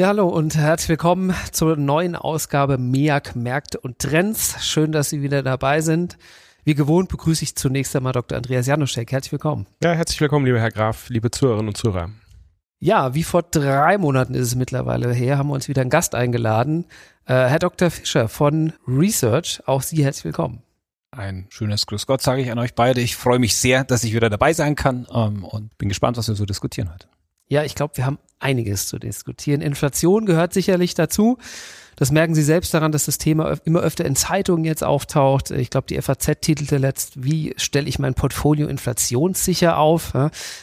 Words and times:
Ja, 0.00 0.06
hallo 0.06 0.28
und 0.28 0.56
herzlich 0.56 0.88
willkommen 0.88 1.34
zur 1.52 1.76
neuen 1.76 2.16
Ausgabe 2.16 2.78
MEAG 2.78 3.34
Märkte 3.34 3.78
und 3.78 3.98
Trends. 3.98 4.56
Schön, 4.64 4.92
dass 4.92 5.10
Sie 5.10 5.20
wieder 5.20 5.42
dabei 5.42 5.82
sind. 5.82 6.16
Wie 6.64 6.74
gewohnt 6.74 7.10
begrüße 7.10 7.44
ich 7.44 7.54
zunächst 7.54 7.94
einmal 7.94 8.14
Dr. 8.14 8.38
Andreas 8.38 8.66
Januszek. 8.66 9.12
Herzlich 9.12 9.32
willkommen. 9.32 9.66
Ja, 9.82 9.92
herzlich 9.92 10.18
willkommen, 10.22 10.46
lieber 10.46 10.58
Herr 10.58 10.70
Graf, 10.70 11.10
liebe 11.10 11.30
Zuhörerinnen 11.30 11.68
und 11.68 11.76
Zuhörer. 11.76 12.08
Ja, 12.78 13.14
wie 13.14 13.24
vor 13.24 13.42
drei 13.42 13.98
Monaten 13.98 14.32
ist 14.32 14.46
es 14.46 14.54
mittlerweile 14.54 15.12
her, 15.12 15.36
haben 15.36 15.50
wir 15.50 15.54
uns 15.54 15.68
wieder 15.68 15.82
einen 15.82 15.90
Gast 15.90 16.14
eingeladen. 16.14 16.86
Äh, 17.26 17.34
Herr 17.34 17.58
Dr. 17.58 17.90
Fischer 17.90 18.30
von 18.30 18.72
Research, 18.88 19.60
auch 19.66 19.82
Sie 19.82 20.02
herzlich 20.02 20.24
willkommen. 20.24 20.62
Ein 21.10 21.46
schönes 21.50 21.84
Grüß 21.84 22.06
Gott 22.06 22.22
sage 22.22 22.40
ich 22.40 22.50
an 22.50 22.58
euch 22.58 22.74
beide. 22.74 23.02
Ich 23.02 23.16
freue 23.16 23.38
mich 23.38 23.54
sehr, 23.54 23.84
dass 23.84 24.02
ich 24.02 24.14
wieder 24.14 24.30
dabei 24.30 24.54
sein 24.54 24.76
kann 24.76 25.06
ähm, 25.12 25.44
und 25.44 25.76
bin 25.76 25.90
gespannt, 25.90 26.16
was 26.16 26.26
wir 26.26 26.36
so 26.36 26.46
diskutieren 26.46 26.90
heute. 26.90 27.09
Ja, 27.50 27.64
ich 27.64 27.74
glaube, 27.74 27.96
wir 27.96 28.06
haben 28.06 28.18
einiges 28.38 28.86
zu 28.86 29.00
diskutieren. 29.00 29.60
Inflation 29.60 30.24
gehört 30.24 30.54
sicherlich 30.54 30.94
dazu. 30.94 31.36
Das 31.96 32.12
merken 32.12 32.36
Sie 32.36 32.44
selbst 32.44 32.72
daran, 32.72 32.92
dass 32.92 33.06
das 33.06 33.18
Thema 33.18 33.58
immer 33.64 33.80
öfter 33.80 34.04
in 34.04 34.14
Zeitungen 34.14 34.64
jetzt 34.64 34.84
auftaucht. 34.84 35.50
Ich 35.50 35.68
glaube, 35.68 35.88
die 35.88 36.00
FAZ 36.00 36.40
titelte 36.40 36.78
letzt, 36.78 37.24
wie 37.24 37.52
stelle 37.56 37.88
ich 37.88 37.98
mein 37.98 38.14
Portfolio 38.14 38.68
inflationssicher 38.68 39.78
auf? 39.78 40.12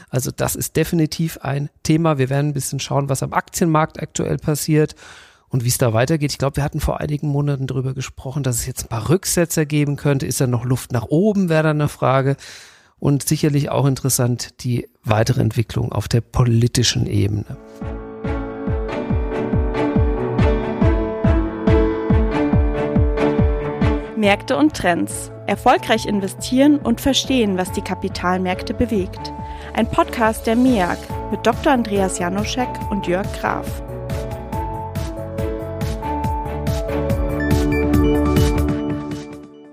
Also 0.10 0.32
das 0.32 0.55
ist 0.55 0.77
definitiv 0.77 1.40
ein 1.40 1.70
Thema. 1.84 2.18
Wir 2.18 2.30
werden 2.30 2.48
ein 2.48 2.54
bisschen 2.54 2.80
schauen, 2.80 3.10
was 3.10 3.22
am 3.22 3.34
Aktienmarkt 3.34 4.02
aktuell 4.02 4.38
passiert 4.38 4.96
und 5.49 5.66
wie 5.66 5.70
es 5.70 5.77
da 5.77 5.91
weitergeht. 5.91 6.32
Ich 6.32 6.38
glaube, 6.38 6.55
wir 6.55 6.63
hatten 6.63 6.80
vor 6.80 7.02
einigen 7.02 7.27
Monaten 7.27 7.68
darüber 7.68 7.94
gesprochen, 7.94 8.44
dass 8.44 8.55
es 8.60 8.66
jetzt 8.66 8.85
ein 8.85 8.90
paar 8.90 9.10
Rücksetzer 9.10 9.66
geben 9.66 9.98
könnte. 9.98 10.26
Ist 10.26 10.40
da 10.40 10.48
noch 10.48 10.63
Luft 10.63 10.94
nach 10.94 11.04
oben, 11.10 11.49
wäre 11.49 11.63
da 11.63 11.70
eine 11.72 11.90
Frage 11.90 12.38
und 13.00 13.28
sicherlich 13.28 13.70
auch 13.70 13.86
interessant 13.86 14.64
die 14.64 14.88
weitere 15.04 15.42
Entwicklung 15.42 15.92
auf 15.92 16.08
der 16.08 16.22
politischen 16.22 17.05
Ebene. 17.08 17.58
Märkte 24.18 24.58
und 24.58 24.76
Trends. 24.76 25.32
Erfolgreich 25.46 26.05
investieren 26.05 26.80
und 26.80 26.99
verstehen, 26.99 27.58
was 27.58 27.71
die 27.71 27.82
Kapitalmärkte 27.82 28.74
bewegt. 28.74 29.32
Ein 29.74 29.90
Podcast 29.90 30.48
der 30.48 30.55
MEAG 30.55 30.98
mit 31.32 31.46
Dr. 31.46 31.71
Andreas 31.71 32.20
Janoschek 32.20 32.68
und 32.90 33.08
Jörg 33.08 33.32
Graf. 33.40 33.84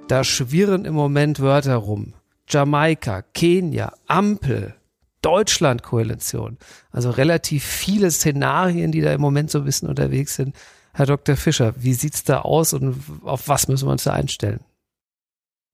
Da 0.08 0.22
schwirren 0.22 0.84
im 0.84 0.94
Moment 0.94 1.40
Wörter 1.40 1.76
rum. 1.76 2.12
Jamaika, 2.48 3.22
Kenia, 3.22 3.92
Ampel, 4.06 4.74
Deutschland-Koalition. 5.22 6.58
Also 6.90 7.10
relativ 7.10 7.64
viele 7.64 8.10
Szenarien, 8.10 8.92
die 8.92 9.00
da 9.00 9.12
im 9.12 9.20
Moment 9.20 9.50
so 9.50 9.58
ein 9.58 9.64
bisschen 9.64 9.88
unterwegs 9.88 10.34
sind. 10.34 10.54
Herr 10.92 11.06
Dr. 11.06 11.36
Fischer, 11.36 11.74
wie 11.76 11.94
sieht's 11.94 12.24
da 12.24 12.40
aus 12.42 12.72
und 12.72 12.96
auf 13.24 13.48
was 13.48 13.68
müssen 13.68 13.88
wir 13.88 13.92
uns 13.92 14.04
da 14.04 14.12
einstellen? 14.12 14.60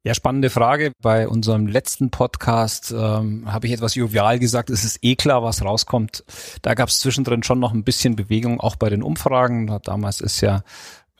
Ja, 0.02 0.14
spannende 0.14 0.48
Frage. 0.48 0.92
Bei 1.02 1.28
unserem 1.28 1.66
letzten 1.66 2.08
Podcast 2.08 2.90
ähm, 2.90 3.52
habe 3.52 3.66
ich 3.66 3.74
etwas 3.74 3.94
jovial 3.94 4.38
gesagt, 4.38 4.70
es 4.70 4.82
ist 4.82 5.00
eh 5.02 5.14
klar, 5.14 5.42
was 5.42 5.62
rauskommt. 5.62 6.24
Da 6.62 6.72
gab 6.72 6.88
es 6.88 7.00
zwischendrin 7.00 7.42
schon 7.42 7.58
noch 7.58 7.74
ein 7.74 7.84
bisschen 7.84 8.16
Bewegung, 8.16 8.60
auch 8.60 8.77
bei 8.77 8.88
den 8.88 9.02
Umfragen. 9.02 9.78
Damals 9.84 10.22
ist 10.22 10.40
ja 10.40 10.62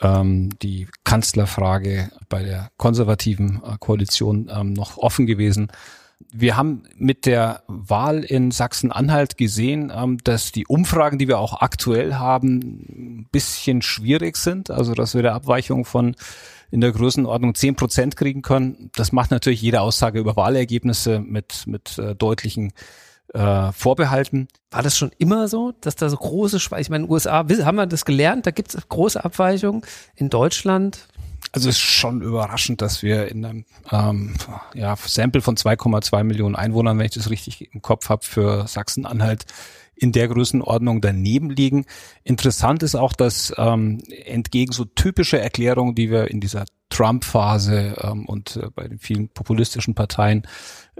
ähm, 0.00 0.50
die 0.60 0.88
Kanzlerfrage 1.04 2.10
bei 2.28 2.42
der 2.42 2.70
konservativen 2.76 3.62
äh, 3.64 3.76
Koalition 3.78 4.50
ähm, 4.54 4.72
noch 4.72 4.98
offen 4.98 5.26
gewesen. 5.26 5.70
Wir 6.32 6.56
haben 6.56 6.82
mit 6.96 7.24
der 7.24 7.62
Wahl 7.66 8.24
in 8.24 8.50
Sachsen-Anhalt 8.50 9.36
gesehen, 9.36 9.92
ähm, 9.94 10.18
dass 10.22 10.52
die 10.52 10.66
Umfragen, 10.66 11.18
die 11.18 11.28
wir 11.28 11.38
auch 11.38 11.60
aktuell 11.60 12.14
haben, 12.14 12.58
ein 12.58 13.28
bisschen 13.32 13.82
schwierig 13.82 14.36
sind. 14.36 14.70
Also, 14.70 14.94
dass 14.94 15.14
wir 15.14 15.22
der 15.22 15.34
Abweichung 15.34 15.84
von 15.84 16.14
in 16.70 16.80
der 16.80 16.92
Größenordnung 16.92 17.54
zehn 17.54 17.74
Prozent 17.74 18.16
kriegen 18.16 18.42
können. 18.42 18.90
Das 18.94 19.12
macht 19.12 19.30
natürlich 19.30 19.60
jede 19.62 19.80
Aussage 19.80 20.20
über 20.20 20.36
Wahlergebnisse 20.36 21.20
mit, 21.20 21.66
mit 21.66 21.98
äh, 21.98 22.14
deutlichen 22.14 22.72
äh, 23.34 23.72
vorbehalten. 23.72 24.48
War 24.70 24.82
das 24.82 24.96
schon 24.96 25.10
immer 25.18 25.48
so, 25.48 25.72
dass 25.80 25.96
da 25.96 26.08
so 26.08 26.16
große 26.16 26.60
Schweiz, 26.60 26.82
ich 26.82 26.91
meine, 26.91 27.08
USA 27.08 27.44
haben 27.48 27.76
wir 27.76 27.86
das 27.86 28.04
gelernt, 28.04 28.46
da 28.46 28.50
gibt 28.50 28.74
es 28.74 28.88
große 28.88 29.24
Abweichungen. 29.24 29.82
In 30.16 30.30
Deutschland 30.30 31.08
also 31.52 31.69
es 31.69 31.76
ist 31.76 31.82
schon 31.82 32.22
überraschend, 32.22 32.80
dass 32.80 33.02
wir 33.02 33.28
in 33.28 33.44
einem 33.44 33.64
ähm, 33.90 34.34
ja, 34.74 34.94
Sample 34.96 35.40
von 35.40 35.56
2,2 35.56 36.22
Millionen 36.22 36.54
Einwohnern, 36.54 36.98
wenn 36.98 37.06
ich 37.06 37.12
das 37.12 37.30
richtig 37.30 37.74
im 37.74 37.82
Kopf 37.82 38.08
habe, 38.08 38.24
für 38.24 38.69
Sachsen-Anhalt 38.69 39.46
in 39.96 40.12
der 40.12 40.28
Größenordnung 40.28 41.00
daneben 41.00 41.50
liegen. 41.50 41.86
Interessant 42.24 42.82
ist 42.82 42.94
auch, 42.94 43.12
dass 43.12 43.52
ähm, 43.56 44.02
entgegen 44.24 44.72
so 44.72 44.84
typische 44.84 45.40
Erklärungen, 45.40 45.94
die 45.94 46.10
wir 46.10 46.30
in 46.30 46.40
dieser 46.40 46.64
Trump-Phase 46.88 47.96
ähm, 48.00 48.26
und 48.26 48.56
äh, 48.56 48.70
bei 48.74 48.88
den 48.88 48.98
vielen 48.98 49.28
populistischen 49.28 49.94
Parteien 49.94 50.46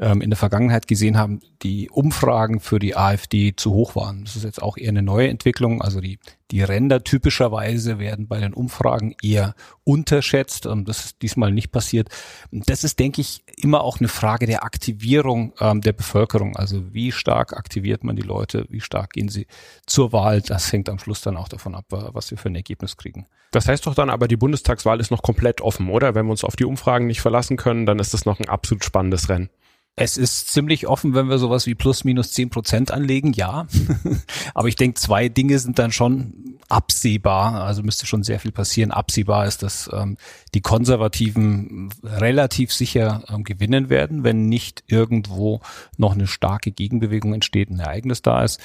ähm, 0.01 0.23
in 0.23 0.31
der 0.31 0.37
Vergangenheit 0.39 0.89
gesehen 0.89 1.19
haben, 1.19 1.41
die 1.63 1.91
Umfragen 1.91 2.59
für 2.61 2.79
die 2.79 2.97
AfD 2.97 3.55
zu 3.55 3.73
hoch 3.73 3.95
waren. 3.95 4.25
Das 4.25 4.35
ist 4.35 4.45
jetzt 4.45 4.63
auch 4.63 4.79
eher 4.79 4.89
eine 4.89 5.03
neue 5.03 5.29
Entwicklung. 5.29 5.83
Also 5.83 6.01
die, 6.01 6.19
die 6.51 6.63
Ränder 6.63 7.05
typischerweise 7.05 7.99
werden 7.99 8.27
bei 8.27 8.41
den 8.41 8.55
Umfragen 8.55 9.15
eher 9.23 9.55
unterschätzt. 9.85 10.65
Ähm, 10.65 10.87
das 10.87 11.05
ist 11.05 11.23
diesmal 11.23 11.53
nicht 11.53 11.71
passiert. 11.71 12.09
Das 12.51 12.83
ist, 12.83 12.99
denke 12.99 13.21
ich, 13.21 13.43
immer 13.57 13.83
auch 13.83 13.99
eine 13.99 14.09
Frage 14.09 14.47
der 14.47 14.65
Aktivierung 14.65 15.53
ähm, 15.61 15.83
der 15.83 15.93
Bevölkerung. 15.93 16.57
Also 16.57 16.95
wie 16.95 17.13
stark 17.13 17.53
aktiviert 17.53 18.03
man 18.03 18.17
die 18.17 18.23
Leute? 18.23 18.65
Wie 18.71 18.81
stark 18.81 19.13
gehen 19.13 19.29
sie 19.29 19.47
zur 19.87 20.15
Wahl? 20.15 20.41
Das 20.41 20.73
hängt 20.73 20.89
am 20.89 20.99
Schluss 20.99 21.21
dann 21.21 21.37
auch 21.37 21.49
davon 21.49 21.75
ab, 21.75 21.85
was 21.91 22.31
wir 22.31 22.39
für 22.39 22.49
ein 22.49 22.57
Ergebnis 22.57 22.97
kriegen. 22.97 23.27
Das 23.51 23.69
heißt 23.69 23.87
doch 23.87 23.95
dann 23.95 24.11
aber, 24.11 24.29
die 24.29 24.37
Bundestagswahl 24.37 25.01
ist 25.01 25.11
noch 25.11 25.23
komplett 25.23 25.61
offen, 25.61 25.91
oder? 25.91 26.15
Wenn 26.15 26.27
wir 26.27 26.31
uns 26.31 26.45
auf 26.45 26.57
die 26.57 26.65
Umfragen 26.65 27.07
nicht 27.07 27.21
verlassen 27.21 27.57
können, 27.57 27.85
dann 27.85 27.99
ist 27.99 28.15
das 28.15 28.25
noch 28.25 28.39
ein 28.39 28.49
absolut 28.49 28.85
spannendes 28.85 29.29
Rennen. 29.29 29.51
Es 29.97 30.17
ist 30.17 30.49
ziemlich 30.49 30.87
offen, 30.87 31.15
wenn 31.15 31.29
wir 31.29 31.39
sowas 31.39 31.67
wie 31.67 31.75
plus 31.75 32.05
minus 32.05 32.33
zehn 32.33 32.49
Prozent 32.49 32.91
anlegen, 32.91 33.33
ja. 33.33 33.67
Aber 34.55 34.69
ich 34.69 34.77
denke, 34.77 34.99
zwei 34.99 35.29
Dinge 35.29 35.59
sind 35.59 35.79
dann 35.79 35.93
schon 35.93 36.59
absehbar. 36.71 37.63
Also 37.65 37.83
müsste 37.83 38.07
schon 38.07 38.23
sehr 38.23 38.41
viel 38.41 38.53
passieren. 38.53 38.93
Absehbar 38.93 39.47
ist, 39.47 39.63
dass 39.63 39.91
ähm, 39.93 40.17
die 40.55 40.63
Konservativen 40.63 41.91
relativ 42.03 42.73
sicher 42.73 43.25
ähm, 43.29 43.45
gewinnen 43.45 43.91
werden, 43.91 44.25
wenn 44.25 44.49
nicht 44.49 44.85
irgendwo 44.87 45.61
noch 45.99 46.15
eine 46.15 46.27
starke 46.27 46.71
Gegenbewegung 46.71 47.35
entsteht, 47.35 47.71
ein 47.71 47.81
Ereignis 47.81 48.23
da 48.23 48.43
ist. 48.43 48.61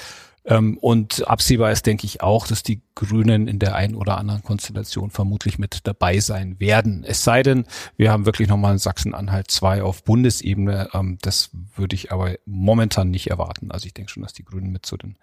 Ähm, 0.47 0.77
und 0.77 1.27
absehbar 1.27 1.71
ist, 1.71 1.85
denke 1.85 2.05
ich, 2.05 2.21
auch, 2.21 2.47
dass 2.47 2.61
die 2.61 2.81
Grünen 2.93 3.47
in 3.47 3.57
der 3.57 3.75
einen 3.75 3.95
oder 3.95 4.17
anderen 4.17 4.43
Konstellation 4.43 5.09
vermutlich 5.09 5.57
mit 5.57 5.79
dabei 5.87 6.19
sein 6.19 6.59
werden. 6.59 7.03
Es 7.03 7.23
sei 7.23 7.41
denn, 7.41 7.65
wir 7.97 8.11
haben 8.11 8.25
wirklich 8.25 8.47
nochmal 8.47 8.73
in 8.73 8.77
Sachsen-Anhalt 8.77 9.49
2 9.49 9.81
auf 9.81 10.03
Bundesebene. 10.03 10.89
Ähm, 10.93 11.17
das 11.21 11.49
würde 11.75 11.95
ich 11.95 12.11
aber 12.11 12.35
momentan 12.45 13.09
nicht 13.09 13.29
erwarten. 13.29 13.71
Also 13.71 13.87
ich 13.87 13.93
denke 13.93 14.11
schon, 14.11 14.23
dass 14.23 14.33
die 14.33 14.45
Grünen 14.45 14.71
mit 14.71 14.85
zu 14.85 14.97
den 14.97 15.17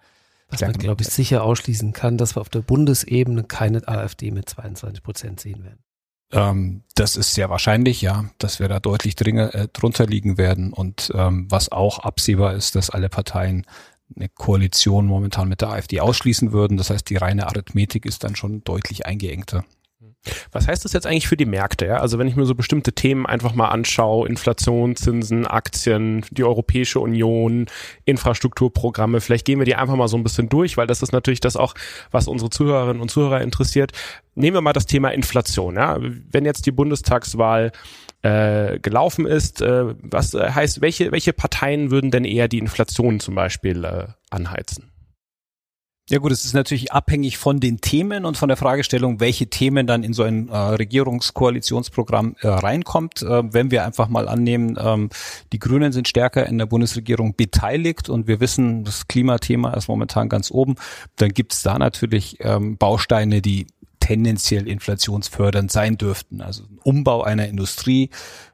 was 0.49 0.61
man, 0.61 0.73
glaube 0.73 1.01
ich, 1.01 1.07
sicher 1.07 1.43
ausschließen 1.43 1.93
kann, 1.93 2.17
dass 2.17 2.35
wir 2.35 2.41
auf 2.41 2.49
der 2.49 2.61
Bundesebene 2.61 3.43
keine 3.43 3.87
AfD 3.87 4.29
mit 4.29 4.47
22 4.49 5.01
Prozent 5.01 5.39
sehen 5.39 5.63
werden. 5.63 5.79
Ähm, 6.31 6.83
das 6.95 7.15
ist 7.15 7.33
sehr 7.33 7.49
wahrscheinlich, 7.49 8.01
ja, 8.01 8.25
dass 8.39 8.59
wir 8.59 8.67
da 8.67 8.79
deutlich 8.79 9.15
dringe, 9.15 9.53
äh, 9.53 9.67
drunter 9.71 10.05
liegen 10.05 10.37
werden. 10.37 10.73
Und 10.73 11.11
ähm, 11.15 11.47
was 11.49 11.71
auch 11.71 11.99
absehbar 11.99 12.53
ist, 12.53 12.75
dass 12.75 12.89
alle 12.89 13.09
Parteien 13.09 13.65
eine 14.15 14.29
Koalition 14.29 15.05
momentan 15.05 15.49
mit 15.49 15.61
der 15.61 15.69
AfD 15.69 15.99
ausschließen 15.99 16.51
würden. 16.51 16.77
Das 16.77 16.89
heißt, 16.89 17.09
die 17.09 17.17
reine 17.17 17.47
Arithmetik 17.47 18.05
ist 18.05 18.23
dann 18.23 18.35
schon 18.35 18.63
deutlich 18.63 19.05
eingeengter. 19.05 19.65
Was 20.51 20.67
heißt 20.67 20.85
das 20.85 20.93
jetzt 20.93 21.05
eigentlich 21.05 21.27
für 21.27 21.35
die 21.35 21.45
Märkte? 21.45 21.85
Ja? 21.85 21.97
Also 21.97 22.17
wenn 22.17 22.27
ich 22.27 22.35
mir 22.35 22.45
so 22.45 22.55
bestimmte 22.55 22.93
Themen 22.93 23.25
einfach 23.25 23.53
mal 23.55 23.67
anschaue, 23.69 24.27
Inflation, 24.27 24.95
Zinsen, 24.95 25.45
Aktien, 25.45 26.25
die 26.31 26.45
Europäische 26.45 27.01
Union, 27.01 27.65
Infrastrukturprogramme, 28.05 29.19
vielleicht 29.19 29.45
gehen 29.45 29.59
wir 29.59 29.65
die 29.65 29.75
einfach 29.75 29.95
mal 29.95 30.07
so 30.07 30.15
ein 30.15 30.23
bisschen 30.23 30.47
durch, 30.47 30.77
weil 30.77 30.87
das 30.87 31.01
ist 31.01 31.11
natürlich 31.11 31.41
das 31.41 31.57
auch, 31.57 31.73
was 32.11 32.27
unsere 32.27 32.49
Zuhörerinnen 32.49 33.01
und 33.01 33.11
Zuhörer 33.11 33.41
interessiert. 33.41 33.91
Nehmen 34.35 34.55
wir 34.55 34.61
mal 34.61 34.73
das 34.73 34.85
Thema 34.85 35.09
Inflation. 35.09 35.75
Ja? 35.75 35.97
Wenn 35.99 36.45
jetzt 36.45 36.65
die 36.65 36.71
Bundestagswahl 36.71 37.71
äh, 38.23 38.79
gelaufen 38.79 39.25
ist. 39.25 39.61
Äh, 39.61 39.95
was 40.01 40.33
äh, 40.33 40.49
heißt, 40.49 40.81
welche, 40.81 41.11
welche 41.11 41.33
Parteien 41.33 41.91
würden 41.91 42.09
denn 42.09 42.25
eher 42.25 42.47
die 42.47 42.59
Inflation 42.59 43.19
zum 43.19 43.35
Beispiel 43.35 43.83
äh, 43.83 44.07
anheizen? 44.29 44.93
Ja 46.09 46.19
gut, 46.19 46.33
es 46.33 46.43
ist 46.43 46.53
natürlich 46.53 46.91
abhängig 46.91 47.37
von 47.37 47.61
den 47.61 47.79
Themen 47.79 48.25
und 48.25 48.35
von 48.35 48.49
der 48.49 48.57
Fragestellung, 48.57 49.21
welche 49.21 49.47
Themen 49.47 49.87
dann 49.87 50.03
in 50.03 50.11
so 50.11 50.23
ein 50.23 50.49
äh, 50.49 50.57
Regierungskoalitionsprogramm 50.57 52.35
äh, 52.41 52.49
reinkommt. 52.49 53.21
Äh, 53.21 53.53
wenn 53.53 53.71
wir 53.71 53.85
einfach 53.85 54.09
mal 54.09 54.27
annehmen, 54.27 54.77
ähm, 54.77 55.09
die 55.53 55.59
Grünen 55.59 55.93
sind 55.93 56.09
stärker 56.09 56.45
in 56.45 56.57
der 56.57 56.65
Bundesregierung 56.65 57.37
beteiligt 57.37 58.09
und 58.09 58.27
wir 58.27 58.41
wissen, 58.41 58.83
das 58.83 59.07
Klimathema 59.07 59.73
ist 59.75 59.87
momentan 59.87 60.27
ganz 60.27 60.51
oben, 60.51 60.75
dann 61.15 61.29
gibt 61.29 61.53
es 61.53 61.61
da 61.61 61.79
natürlich 61.79 62.35
ähm, 62.41 62.75
Bausteine, 62.75 63.41
die 63.41 63.67
tendenziell 64.03 64.67
inflationsfördernd 64.67 65.71
sein 65.71 65.97
dürften. 65.97 66.41
Also 66.41 66.63
Umbau 66.83 67.23
einer 67.23 67.47
Industrie 67.47 68.09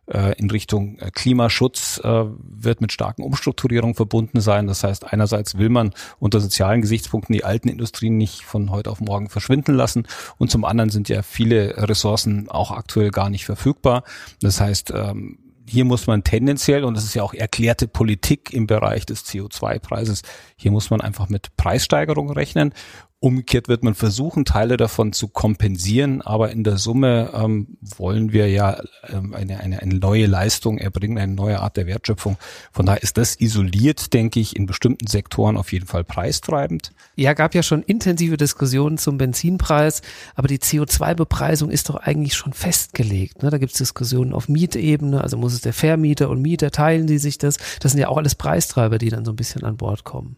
äh, 0.05 0.37
in 0.37 0.51
Richtung 0.51 0.99
äh, 0.99 1.09
Klimaschutz 1.09 1.99
äh, 2.03 2.25
wird 2.37 2.81
mit 2.81 2.91
starken 2.91 3.23
Umstrukturierungen 3.23 3.95
verbunden 3.95 4.41
sein. 4.41 4.67
Das 4.67 4.83
heißt, 4.83 5.11
einerseits 5.11 5.57
will 5.57 5.69
man 5.69 5.89
unter 6.19 6.39
sozialen 6.39 6.81
Gesichtspunkten 6.81 7.33
die 7.33 7.43
alten 7.43 7.67
Industrien 7.67 8.15
nicht 8.15 8.43
von 8.43 8.69
heute 8.69 8.91
auf 8.91 9.01
morgen 9.01 9.27
verschwinden 9.27 9.73
lassen 9.73 10.05
und 10.37 10.51
zum 10.51 10.65
anderen 10.65 10.91
sind 10.91 11.09
ja 11.09 11.23
viele 11.23 11.89
Ressourcen 11.89 12.47
auch 12.47 12.69
aktuell 12.69 13.09
gar 13.09 13.31
nicht 13.31 13.45
verfügbar. 13.45 14.03
Das 14.41 14.61
heißt, 14.61 14.91
ähm, 14.95 15.39
hier 15.69 15.85
muss 15.85 16.07
man 16.07 16.23
tendenziell, 16.23 16.83
und 16.83 16.95
das 16.95 17.03
ist 17.03 17.13
ja 17.13 17.23
auch 17.23 17.33
erklärte 17.33 17.87
Politik 17.87 18.51
im 18.53 18.67
Bereich 18.67 19.05
des 19.05 19.25
CO2-Preises, 19.25 20.23
hier 20.55 20.71
muss 20.71 20.89
man 20.89 21.01
einfach 21.01 21.29
mit 21.29 21.55
Preissteigerungen 21.57 22.33
rechnen. 22.33 22.73
Umgekehrt 23.21 23.67
wird 23.67 23.83
man 23.83 23.95
versuchen, 23.95 24.45
Teile 24.45 24.77
davon 24.77 25.11
zu 25.11 25.27
kompensieren, 25.27 26.21
aber 26.21 26.51
in 26.51 26.63
der 26.63 26.77
Summe 26.77 27.31
ähm, 27.33 27.77
wollen 27.81 28.31
wir 28.31 28.47
ja 28.49 28.81
ähm, 29.09 29.33
eine, 29.33 29.59
eine, 29.59 29.81
eine 29.81 29.95
neue 29.95 30.25
Leistung 30.25 30.77
erbringen, 30.77 31.17
eine 31.17 31.33
neue 31.33 31.59
Art 31.59 31.75
der 31.75 31.85
Wertschöpfung. 31.85 32.37
Von 32.71 32.85
daher 32.85 33.03
ist 33.03 33.17
das 33.17 33.37
isoliert, 33.37 34.13
denke 34.13 34.39
ich, 34.39 34.55
in 34.55 34.67
bestimmten 34.67 35.07
Sektoren 35.07 35.57
auf 35.57 35.73
jeden 35.73 35.85
Fall 35.85 36.05
preistreibend. 36.05 36.93
Ja, 37.17 37.33
gab 37.33 37.53
ja 37.55 37.61
schon 37.61 37.83
intensive 37.83 38.37
Diskussionen 38.37 38.97
zum 38.97 39.17
Benzinpreis, 39.17 40.01
aber 40.35 40.47
die 40.47 40.59
CO2-Bepreisung 40.59 41.71
ist 41.71 41.89
doch 41.89 41.95
eigentlich 41.95 42.35
schon 42.35 42.53
festgelegt. 42.53 43.43
Ne? 43.43 43.49
Da 43.49 43.57
gibt 43.57 43.73
es 43.73 43.79
Diskussionen 43.79 44.31
auf 44.31 44.47
Mietebene, 44.47 45.19
also 45.19 45.35
muss 45.35 45.51
es 45.51 45.59
der 45.59 45.73
Vermieter 45.73 46.29
und 46.29 46.41
Mieter 46.41 46.71
teilen 46.71 47.05
die 47.05 47.17
sich 47.17 47.37
das. 47.37 47.57
Das 47.81 47.91
sind 47.91 47.99
ja 47.99 48.07
auch 48.07 48.17
alles 48.17 48.35
Preistreiber, 48.35 48.97
die 48.97 49.09
dann 49.09 49.25
so 49.25 49.33
ein 49.33 49.35
bisschen 49.35 49.65
an 49.65 49.75
Bord 49.75 50.05
kommen. 50.05 50.37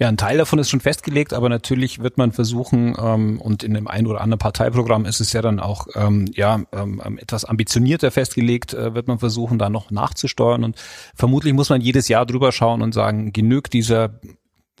Ja, 0.00 0.08
ein 0.08 0.16
Teil 0.16 0.38
davon 0.38 0.58
ist 0.58 0.70
schon 0.70 0.80
festgelegt, 0.80 1.32
aber 1.32 1.48
natürlich 1.48 2.00
wird 2.00 2.18
man 2.18 2.32
versuchen, 2.32 2.96
ähm, 2.98 3.40
und 3.40 3.62
in 3.62 3.74
dem 3.74 3.86
einen 3.86 4.08
oder 4.08 4.22
anderen 4.22 4.40
Parteiprogramm 4.40 5.06
ist 5.06 5.20
es 5.20 5.32
ja 5.32 5.40
dann 5.40 5.60
auch 5.60 5.86
ähm, 5.94 6.28
ja 6.34 6.62
ähm, 6.72 7.00
ähm, 7.04 7.16
etwas 7.16 7.44
ambitionierter 7.44 8.10
festgelegt, 8.10 8.74
äh, 8.74 8.94
wird 8.94 9.06
man 9.06 9.20
versuchen, 9.20 9.56
da 9.56 9.70
noch 9.70 9.92
nachzusteuern. 9.92 10.64
Und 10.64 10.76
vermutlich 11.14 11.54
muss 11.54 11.70
man 11.70 11.80
jedes 11.80 12.08
Jahr 12.08 12.26
drüber 12.26 12.50
schauen 12.50 12.82
und 12.82 12.92
sagen, 12.92 13.32
genügt 13.32 13.72
dieser 13.72 14.18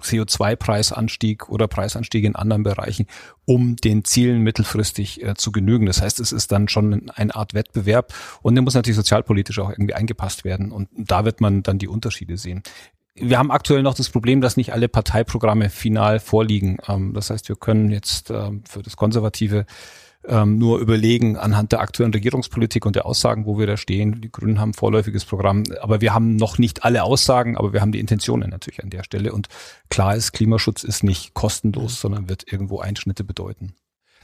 CO2-Preisanstieg 0.02 1.48
oder 1.48 1.68
Preisanstieg 1.68 2.24
in 2.24 2.34
anderen 2.34 2.64
Bereichen, 2.64 3.06
um 3.44 3.76
den 3.76 4.04
Zielen 4.04 4.40
mittelfristig 4.42 5.22
äh, 5.22 5.34
zu 5.36 5.52
genügen. 5.52 5.86
Das 5.86 6.02
heißt, 6.02 6.18
es 6.18 6.32
ist 6.32 6.50
dann 6.50 6.66
schon 6.66 7.08
eine 7.10 7.36
Art 7.36 7.54
Wettbewerb 7.54 8.12
und 8.42 8.56
der 8.56 8.62
muss 8.62 8.74
natürlich 8.74 8.96
sozialpolitisch 8.96 9.60
auch 9.60 9.70
irgendwie 9.70 9.94
eingepasst 9.94 10.44
werden. 10.44 10.72
Und 10.72 10.88
da 10.96 11.24
wird 11.24 11.40
man 11.40 11.62
dann 11.62 11.78
die 11.78 11.88
Unterschiede 11.88 12.36
sehen 12.36 12.64
wir 13.16 13.38
haben 13.38 13.50
aktuell 13.50 13.82
noch 13.82 13.94
das 13.94 14.10
Problem, 14.10 14.40
dass 14.40 14.56
nicht 14.56 14.72
alle 14.72 14.88
Parteiprogramme 14.88 15.70
final 15.70 16.18
vorliegen. 16.20 16.78
Ähm, 16.88 17.14
das 17.14 17.30
heißt, 17.30 17.48
wir 17.48 17.56
können 17.56 17.90
jetzt 17.90 18.30
ähm, 18.30 18.64
für 18.68 18.82
das 18.82 18.96
Konservative 18.96 19.66
ähm, 20.26 20.58
nur 20.58 20.78
überlegen 20.78 21.36
anhand 21.36 21.72
der 21.72 21.80
aktuellen 21.80 22.12
Regierungspolitik 22.12 22.86
und 22.86 22.96
der 22.96 23.06
Aussagen, 23.06 23.46
wo 23.46 23.58
wir 23.58 23.66
da 23.66 23.76
stehen. 23.76 24.20
Die 24.20 24.32
Grünen 24.32 24.58
haben 24.58 24.70
ein 24.70 24.74
vorläufiges 24.74 25.24
Programm, 25.24 25.64
aber 25.80 26.00
wir 26.00 26.14
haben 26.14 26.36
noch 26.36 26.58
nicht 26.58 26.84
alle 26.84 27.04
Aussagen, 27.04 27.56
aber 27.56 27.72
wir 27.72 27.80
haben 27.80 27.92
die 27.92 28.00
Intentionen 28.00 28.50
natürlich 28.50 28.82
an 28.82 28.90
der 28.90 29.04
Stelle. 29.04 29.32
Und 29.32 29.48
klar 29.90 30.16
ist, 30.16 30.32
Klimaschutz 30.32 30.82
ist 30.82 31.04
nicht 31.04 31.34
kostenlos, 31.34 32.00
sondern 32.00 32.28
wird 32.28 32.50
irgendwo 32.50 32.80
Einschnitte 32.80 33.22
bedeuten. 33.22 33.74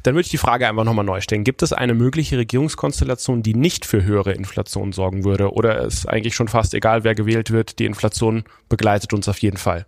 Dann 0.02 0.14
würde 0.14 0.22
ich 0.22 0.30
die 0.30 0.38
Frage 0.38 0.68
einfach 0.68 0.84
nochmal 0.84 1.04
neu 1.04 1.20
stellen. 1.20 1.44
Gibt 1.44 1.62
es 1.62 1.72
eine 1.72 1.94
mögliche 1.94 2.38
Regierungskonstellation, 2.38 3.42
die 3.42 3.54
nicht 3.54 3.84
für 3.84 4.04
höhere 4.04 4.32
Inflation 4.32 4.92
sorgen 4.92 5.24
würde? 5.24 5.52
Oder 5.52 5.82
ist 5.82 6.08
eigentlich 6.08 6.34
schon 6.34 6.48
fast 6.48 6.74
egal, 6.74 7.04
wer 7.04 7.14
gewählt 7.14 7.50
wird, 7.50 7.78
die 7.78 7.86
Inflation 7.86 8.44
begleitet 8.68 9.12
uns 9.12 9.28
auf 9.28 9.38
jeden 9.38 9.56
Fall? 9.56 9.86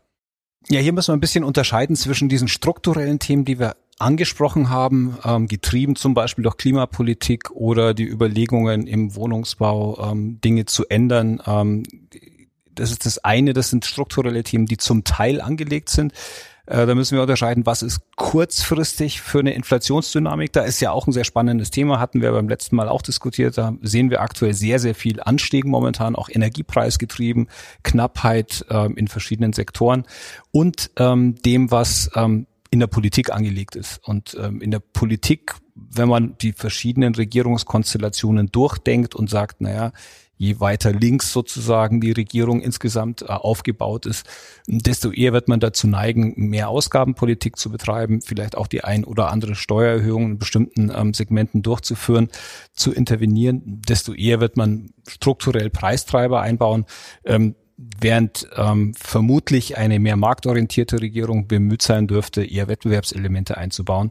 Ja, 0.68 0.80
hier 0.80 0.92
müssen 0.92 1.08
wir 1.08 1.16
ein 1.16 1.20
bisschen 1.20 1.44
unterscheiden 1.44 1.96
zwischen 1.96 2.28
diesen 2.28 2.48
strukturellen 2.48 3.18
Themen, 3.18 3.44
die 3.44 3.58
wir 3.58 3.76
angesprochen 3.98 4.68
haben, 4.68 5.16
ähm, 5.24 5.46
getrieben 5.46 5.96
zum 5.96 6.14
Beispiel 6.14 6.42
durch 6.42 6.56
Klimapolitik 6.56 7.50
oder 7.50 7.94
die 7.94 8.06
Überlegungen 8.06 8.86
im 8.86 9.14
Wohnungsbau, 9.14 10.10
ähm, 10.10 10.40
Dinge 10.40 10.66
zu 10.66 10.86
ändern. 10.88 11.40
Ähm, 11.46 11.84
das 12.74 12.90
ist 12.90 13.06
das 13.06 13.18
eine, 13.18 13.52
das 13.52 13.70
sind 13.70 13.84
strukturelle 13.84 14.42
Themen, 14.42 14.66
die 14.66 14.76
zum 14.76 15.04
Teil 15.04 15.40
angelegt 15.40 15.88
sind. 15.88 16.12
Äh, 16.66 16.86
da 16.86 16.94
müssen 16.94 17.16
wir 17.16 17.22
unterscheiden, 17.22 17.66
was 17.66 17.82
ist 17.82 18.00
kurzfristig 18.16 19.20
für 19.20 19.40
eine 19.40 19.54
Inflationsdynamik. 19.54 20.52
Da 20.52 20.62
ist 20.62 20.80
ja 20.80 20.92
auch 20.92 21.06
ein 21.06 21.12
sehr 21.12 21.24
spannendes 21.24 21.70
Thema, 21.70 21.98
hatten 21.98 22.22
wir 22.22 22.30
beim 22.32 22.48
letzten 22.48 22.76
Mal 22.76 22.88
auch 22.88 23.02
diskutiert. 23.02 23.58
Da 23.58 23.74
sehen 23.82 24.10
wir 24.10 24.20
aktuell 24.20 24.54
sehr, 24.54 24.78
sehr 24.78 24.94
viel 24.94 25.20
Anstieg 25.20 25.64
momentan, 25.64 26.14
auch 26.14 26.28
Energiepreisgetrieben, 26.28 27.48
Knappheit 27.82 28.64
ähm, 28.70 28.96
in 28.96 29.08
verschiedenen 29.08 29.52
Sektoren 29.52 30.04
und 30.52 30.90
ähm, 30.96 31.34
dem, 31.42 31.70
was 31.70 32.10
ähm, 32.14 32.46
in 32.72 32.80
der 32.80 32.86
Politik 32.86 33.30
angelegt 33.30 33.76
ist. 33.76 34.00
Und 34.02 34.34
ähm, 34.40 34.62
in 34.62 34.70
der 34.70 34.80
Politik, 34.80 35.54
wenn 35.74 36.08
man 36.08 36.38
die 36.38 36.54
verschiedenen 36.54 37.14
Regierungskonstellationen 37.14 38.46
durchdenkt 38.46 39.14
und 39.14 39.28
sagt, 39.28 39.60
naja, 39.60 39.92
je 40.38 40.58
weiter 40.58 40.90
links 40.90 41.34
sozusagen 41.34 42.00
die 42.00 42.12
Regierung 42.12 42.62
insgesamt 42.62 43.20
äh, 43.20 43.26
aufgebaut 43.26 44.06
ist, 44.06 44.26
desto 44.66 45.12
eher 45.12 45.34
wird 45.34 45.48
man 45.48 45.60
dazu 45.60 45.86
neigen, 45.86 46.32
mehr 46.34 46.70
Ausgabenpolitik 46.70 47.58
zu 47.58 47.70
betreiben, 47.70 48.22
vielleicht 48.22 48.56
auch 48.56 48.66
die 48.66 48.82
ein 48.82 49.04
oder 49.04 49.30
andere 49.30 49.54
Steuererhöhung 49.54 50.24
in 50.24 50.38
bestimmten 50.38 50.90
ähm, 50.96 51.12
Segmenten 51.12 51.62
durchzuführen, 51.62 52.30
zu 52.72 52.90
intervenieren, 52.90 53.82
desto 53.86 54.14
eher 54.14 54.40
wird 54.40 54.56
man 54.56 54.94
strukturell 55.06 55.68
Preistreiber 55.68 56.40
einbauen. 56.40 56.86
Ähm, 57.26 57.54
während 58.00 58.48
ähm, 58.56 58.94
vermutlich 58.94 59.76
eine 59.76 59.98
mehr 59.98 60.16
marktorientierte 60.16 61.00
Regierung 61.00 61.48
bemüht 61.48 61.82
sein 61.82 62.06
dürfte, 62.06 62.44
eher 62.44 62.68
Wettbewerbselemente 62.68 63.56
einzubauen. 63.56 64.10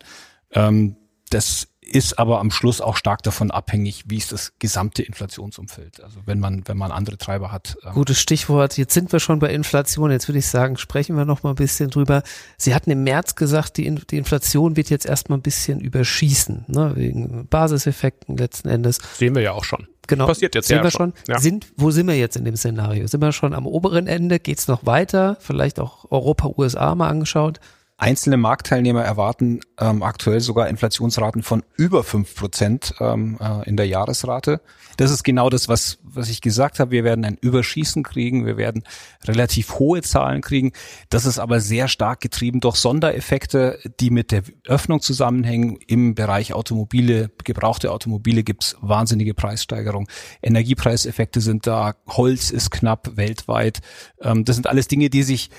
Ähm, 0.54 0.96
das 1.30 1.68
ist 1.82 2.20
aber 2.20 2.40
am 2.40 2.52
Schluss 2.52 2.80
auch 2.80 2.96
stark 2.96 3.24
davon 3.24 3.52
abhängig, 3.52 4.06
wie 4.08 4.18
ist 4.18 4.32
das 4.32 4.54
gesamte 4.60 5.04
Inflationsumfeld. 5.04 6.02
Also 6.04 6.22
wenn 6.26 6.40
man, 6.40 6.68
wenn 6.68 6.78
man 6.78 6.92
andere 6.92 7.18
Treiber 7.18 7.52
hat. 7.52 7.78
Ähm 7.84 7.94
Gutes 7.94 8.20
Stichwort. 8.20 8.78
Jetzt 8.78 8.94
sind 8.94 9.12
wir 9.12 9.20
schon 9.20 9.40
bei 9.40 9.54
Inflation. 9.54 10.12
Jetzt 10.12 10.28
würde 10.28 10.40
ich 10.40 10.48
sagen, 10.48 10.78
sprechen 10.78 11.18
wir 11.18 11.26
noch 11.26 11.44
mal 11.44 11.50
ein 11.50 11.56
bisschen 11.56 11.90
drüber. 11.90 12.24
Sie 12.58 12.74
hatten 12.74 12.92
im 12.92 13.04
März 13.04 13.36
gesagt, 13.36 13.78
die, 13.78 13.94
die 14.10 14.18
Inflation 14.18 14.78
wird 14.78 14.90
jetzt 14.90 15.06
erstmal 15.06 15.40
ein 15.40 15.42
bisschen 15.42 15.82
überschießen, 15.82 16.66
ne, 16.68 16.94
wegen 16.96 17.48
Basiseffekten 17.48 18.38
letzten 18.38 18.70
Endes. 18.70 19.00
Sehen 19.18 19.36
wir 19.36 19.42
ja 19.42 19.52
auch 19.52 19.66
schon. 19.66 19.88
Genau. 20.08 20.26
Passiert 20.26 20.56
jetzt 20.56 20.68
sehen 20.68 20.78
ja 20.78 20.84
wir 20.84 20.92
schon. 20.92 21.14
schon. 21.14 21.34
Ja. 21.34 21.40
Sind, 21.40 21.68
wo 21.78 21.92
sind 21.92 22.08
wir 22.08 22.18
jetzt 22.18 22.36
in 22.36 22.46
dem 22.46 22.56
Szenario? 22.56 23.08
Sind 23.08 23.22
wir 23.22 23.32
schon 23.32 23.54
am 23.54 23.66
oberen 23.66 24.08
Ende? 24.08 24.40
Geht's 24.40 24.68
noch 24.68 24.86
weiter? 24.86 25.38
Vielleicht 25.40 25.80
auch 25.80 26.06
Europa, 26.12 26.52
USA 26.58 26.96
mal 26.96 27.08
angeschaut? 27.08 27.60
Einzelne 28.02 28.38
Marktteilnehmer 28.38 29.04
erwarten 29.04 29.60
ähm, 29.80 30.02
aktuell 30.02 30.40
sogar 30.40 30.68
Inflationsraten 30.70 31.44
von 31.44 31.62
über 31.78 32.04
fünf 32.04 32.34
Prozent 32.36 32.96
ähm, 33.00 33.38
äh, 33.40 33.70
in 33.70 33.78
der 33.78 33.86
Jahresrate. 33.86 34.60
Das 34.98 35.12
ist 35.12 35.22
genau 35.22 35.52
das, 35.52 35.68
was, 35.68 36.00
was 36.02 36.28
ich 36.28 36.42
gesagt 36.42 36.80
habe. 36.80 36.90
Wir 36.90 37.04
werden 37.04 37.24
ein 37.26 37.38
Überschießen 37.40 38.02
kriegen, 38.02 38.48
wir 38.48 38.58
werden 38.58 38.86
relativ 39.26 39.78
hohe 39.78 40.02
Zahlen 40.02 40.42
kriegen. 40.42 40.72
Das 41.10 41.28
ist 41.28 41.38
aber 41.38 41.60
sehr 41.60 41.88
stark 41.88 42.22
getrieben 42.22 42.60
durch 42.60 42.78
Sondereffekte, 42.78 43.78
die 44.00 44.10
mit 44.10 44.32
der 44.32 44.42
Öffnung 44.66 45.02
zusammenhängen. 45.02 45.78
Im 45.86 46.16
Bereich 46.16 46.56
Automobile, 46.56 47.30
gebrauchte 47.44 47.92
Automobile 47.92 48.42
gibt's 48.42 48.76
wahnsinnige 48.82 49.36
Preissteigerungen. 49.36 50.08
Energiepreiseffekte 50.42 51.40
sind 51.40 51.68
da, 51.68 51.94
Holz 52.08 52.50
ist 52.50 52.72
knapp 52.72 53.12
weltweit. 53.16 53.82
Ähm, 54.22 54.44
das 54.44 54.56
sind 54.56 54.66
alles 54.66 54.88
Dinge, 54.88 55.12
die 55.12 55.22
sich 55.22 55.52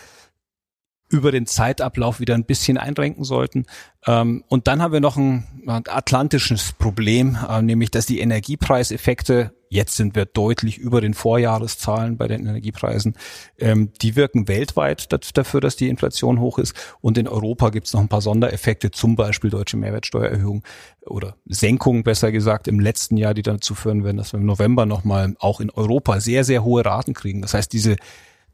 über 1.13 1.31
den 1.31 1.47
Zeitablauf 1.47 2.21
wieder 2.21 2.35
ein 2.35 2.45
bisschen 2.45 2.79
einrenken 2.79 3.23
sollten. 3.23 3.67
Ähm, 4.07 4.43
und 4.49 4.67
dann 4.67 4.81
haben 4.81 4.93
wir 4.93 5.01
noch 5.01 5.17
ein, 5.17 5.47
atlantisches 5.67 6.73
Problem, 6.73 7.39
äh, 7.49 7.63
nämlich 7.63 7.91
dass 7.91 8.07
die 8.07 8.19
Energiepreiseffekte, 8.21 9.53
jetzt 9.69 9.97
sind 9.97 10.17
wir 10.17 10.25
deutlich 10.25 10.79
über 10.79 11.01
den 11.01 11.15
Vorjahreszahlen 11.15 12.17
bei 12.17 12.27
den 12.29 12.41
Energiepreisen, 12.41 13.15
ähm, 13.59 13.93
die 14.01 14.17
wirken 14.17 14.49
weltweit 14.49 15.09
dafür, 15.37 15.61
dass 15.61 15.77
die 15.77 15.89
Inflation 15.89 16.41
hoch 16.41 16.59
ist. 16.59 16.75
Und 17.03 17.19
in 17.19 17.29
Europa 17.29 17.69
gibt 17.69 17.87
es 17.87 17.93
noch 17.93 18.01
ein 18.01 18.09
paar 18.09 18.23
Sondereffekte, 18.23 18.91
zum 18.91 19.15
Beispiel 19.15 19.51
deutsche 19.51 19.77
Mehrwertsteuererhöhung 19.77 20.65
oder 21.07 21.37
Senkung, 21.45 22.05
besser 22.05 22.33
gesagt, 22.33 22.69
im 22.69 22.81
letzten 22.81 23.19
Jahr, 23.19 23.35
die 23.35 23.43
dazu 23.43 23.75
führen 23.75 24.03
werden, 24.03 24.17
dass 24.17 24.33
wir 24.33 24.41
im 24.41 24.47
November 24.47 24.87
nochmal 24.87 25.37
auch 25.39 25.61
in 25.61 25.71
Europa 25.71 26.21
sehr, 26.21 26.43
sehr 26.43 26.65
hohe 26.65 26.85
Raten 26.85 27.13
kriegen. 27.13 27.43
Das 27.43 27.53
heißt, 27.53 27.73
diese 27.73 27.97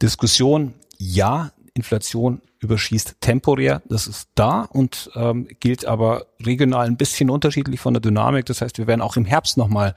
Diskussion, 0.03 0.75
ja, 0.99 1.53
Inflation 1.75 2.43
überschießt 2.61 3.17
temporär, 3.21 3.83
das 3.89 4.07
ist 4.07 4.29
da 4.35 4.63
und 4.63 5.11
ähm, 5.15 5.49
gilt 5.61 5.85
aber 5.85 6.27
regional 6.45 6.87
ein 6.87 6.97
bisschen 6.97 7.31
unterschiedlich 7.31 7.81
von 7.81 7.95
der 7.95 8.01
Dynamik. 8.01 8.47
Das 8.47 8.61
heißt, 8.61 8.79
wir 8.79 8.87
werden 8.87 9.01
auch 9.01 9.17
im 9.17 9.25
Herbst 9.25 9.57
nochmal 9.57 9.95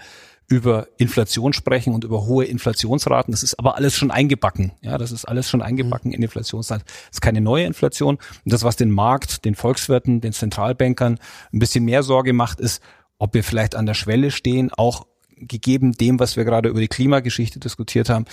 über 0.47 0.87
Inflation 0.97 1.53
sprechen 1.53 1.93
und 1.93 2.03
über 2.03 2.25
hohe 2.25 2.45
Inflationsraten. 2.45 3.31
Das 3.31 3.41
ist 3.41 3.57
aber 3.57 3.77
alles 3.77 3.95
schon 3.95 4.11
eingebacken. 4.11 4.73
Ja, 4.81 4.97
das 4.97 5.11
ist 5.11 5.25
alles 5.25 5.49
schon 5.49 5.61
eingebacken 5.61 6.09
mhm. 6.09 6.15
in 6.15 6.23
Inflationsraten. 6.23 6.83
Das 6.85 7.13
ist 7.13 7.21
keine 7.21 7.41
neue 7.41 7.65
Inflation. 7.65 8.15
Und 8.15 8.53
das, 8.53 8.63
was 8.63 8.75
den 8.75 8.91
Markt, 8.91 9.45
den 9.45 9.55
Volkswirten, 9.55 10.19
den 10.19 10.33
Zentralbankern 10.33 11.19
ein 11.53 11.59
bisschen 11.59 11.85
mehr 11.85 12.03
Sorge 12.03 12.33
macht, 12.33 12.59
ist, 12.59 12.83
ob 13.17 13.33
wir 13.33 13.43
vielleicht 13.43 13.75
an 13.75 13.85
der 13.85 13.93
Schwelle 13.93 14.29
stehen, 14.29 14.71
auch 14.73 15.07
gegeben 15.37 15.93
dem, 15.93 16.19
was 16.19 16.35
wir 16.35 16.43
gerade 16.43 16.69
über 16.69 16.79
die 16.79 16.87
Klimageschichte 16.87 17.59
diskutiert 17.59 18.09
haben, 18.09 18.25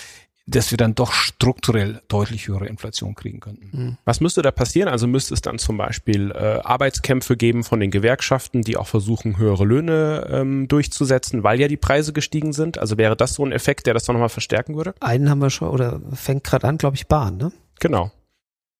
dass 0.49 0.71
wir 0.71 0.79
dann 0.79 0.95
doch 0.95 1.13
strukturell 1.13 2.01
deutlich 2.09 2.49
höhere 2.49 2.67
Inflation 2.67 3.15
kriegen 3.15 3.41
könnten. 3.41 3.71
Mhm. 3.73 3.99
Was 4.05 4.21
müsste 4.21 4.43
da 4.43 4.51
passieren? 4.51 4.89
Also 4.89 5.07
müsste 5.07 5.35
es 5.35 5.43
dann 5.43 5.59
zum 5.59 5.77
Beispiel 5.77 6.31
äh, 6.31 6.61
Arbeitskämpfe 6.65 7.37
geben 7.37 7.65
von 7.65 7.81
den 7.81 7.91
Gewerkschaften, 7.91 8.63
die 8.63 8.77
auch 8.77 8.87
versuchen, 8.87 9.37
höhere 9.37 9.65
Löhne 9.65 10.27
ähm, 10.31 10.67
durchzusetzen, 10.67 11.43
weil 11.45 11.61
ja 11.61 11.69
die 11.69 11.77
Preise 11.77 12.13
gestiegen 12.13 12.53
sind? 12.53 12.79
Also 12.79 12.97
wäre 12.97 13.17
das 13.17 13.35
so 13.35 13.45
ein 13.45 13.53
Effekt, 13.53 13.87
der 13.87 13.95
das 13.95 14.05
dann 14.05 14.15
nochmal 14.15 14.31
verstärken 14.31 14.77
würde? 14.77 14.95
Einen 15.01 15.29
haben 15.29 15.41
wir 15.41 15.51
schon, 15.51 15.69
oder 15.69 16.01
fängt 16.15 16.45
gerade 16.45 16.67
an, 16.67 16.79
glaube 16.79 16.97
ich, 16.97 17.07
Bahn, 17.07 17.37
ne? 17.37 17.53
Genau. 17.79 18.11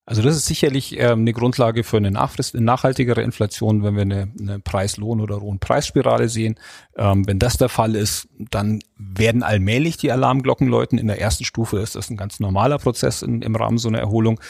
Also 0.09 0.23
das 0.23 0.37
ist 0.37 0.47
sicherlich 0.47 0.99
ähm, 0.99 1.21
eine 1.21 1.35
Grundlage 1.35 1.85
für 1.85 1.99
eine, 1.99 2.11
nachhaltigere 2.11 3.21
Inflation, 3.21 3.83
wenn 3.83 3.95
wir 3.95 4.03
eine, 4.03 4.33
eine 4.41 4.59
Preis-Lohn- 4.59 5.21
oder 5.21 5.37
Lohn-Preisspirale 5.37 6.31
sehen. 6.31 6.59
Ähm, 6.97 7.27
wenn 7.27 7.39
das 7.39 7.59
der 7.59 7.69
Fall 7.69 7.95
ist, 7.95 8.27
dann 8.39 8.81
werden 8.97 9.43
allmählich 9.43 9.99
die 9.99 10.11
Alarmglocken 10.11 10.67
läuten. 10.67 10.97
In 10.97 11.09
der 11.09 11.21
ersten 11.21 11.45
Stufe 11.45 11.79
ist 11.81 11.95
das 11.95 12.09
ein 12.09 12.17
ganz 12.17 12.41
normaler 12.41 12.79
Prozess 12.79 13.21
in, 13.21 13.43
im 13.43 13.55
Rahmen 13.55 13.77
so 13.77 13.89
einer 13.89 13.99
Erholung. 13.99 14.41